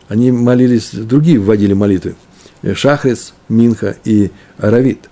[0.08, 2.14] Они молились, другие вводили молитвы.
[2.74, 5.08] Шахрис, Минха и Аравит.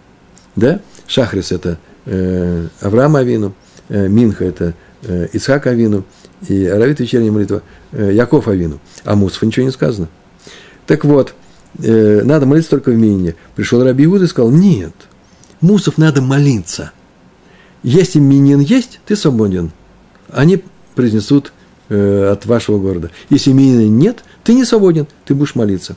[0.57, 0.81] Да?
[1.07, 3.55] Шахрис– это э, Авраам Авину,
[3.89, 6.05] э, Минха– это э, Ицхак Авину,
[6.49, 8.81] и Аравит– вечерняя молитва э, Яков Авину.
[9.05, 10.09] А Мусов ничего не сказано.
[10.87, 11.35] Так вот,
[11.83, 13.35] э, надо молиться только в Мине.
[13.55, 14.95] Пришел Раби Иуда и сказал, нет,
[15.61, 16.93] Мусов надо молиться.
[17.83, 19.71] Если Минин есть, ты свободен.
[20.31, 20.63] Они
[20.95, 21.53] произнесут
[21.89, 23.11] э, от вашего города.
[23.31, 25.97] Если Минина нет, ты не свободен, ты будешь молиться.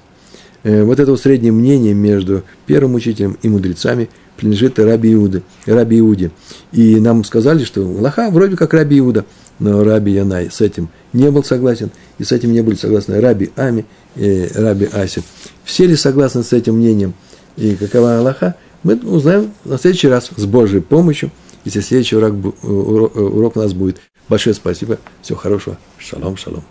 [0.64, 6.00] Э, вот это вот среднее мнение между первым учителем и мудрецами принадлежит Раби Иуде, Раби
[6.00, 6.32] Иуде.
[6.72, 9.26] И нам сказали, что Лоха вроде как Раби Иуда,
[9.60, 11.90] но Раби Янай с этим не был согласен,
[12.20, 13.86] и с этим не были согласны Раби Ами
[14.16, 15.24] и Раби Аси.
[15.64, 17.14] Все ли согласны с этим мнением
[17.56, 21.32] и какова Аллаха, мы узнаем на следующий раз с Божьей помощью,
[21.66, 23.98] если следующий урок, урок, урок у нас будет.
[24.30, 26.64] Большое спасибо, всего хорошего, шалом, шалом.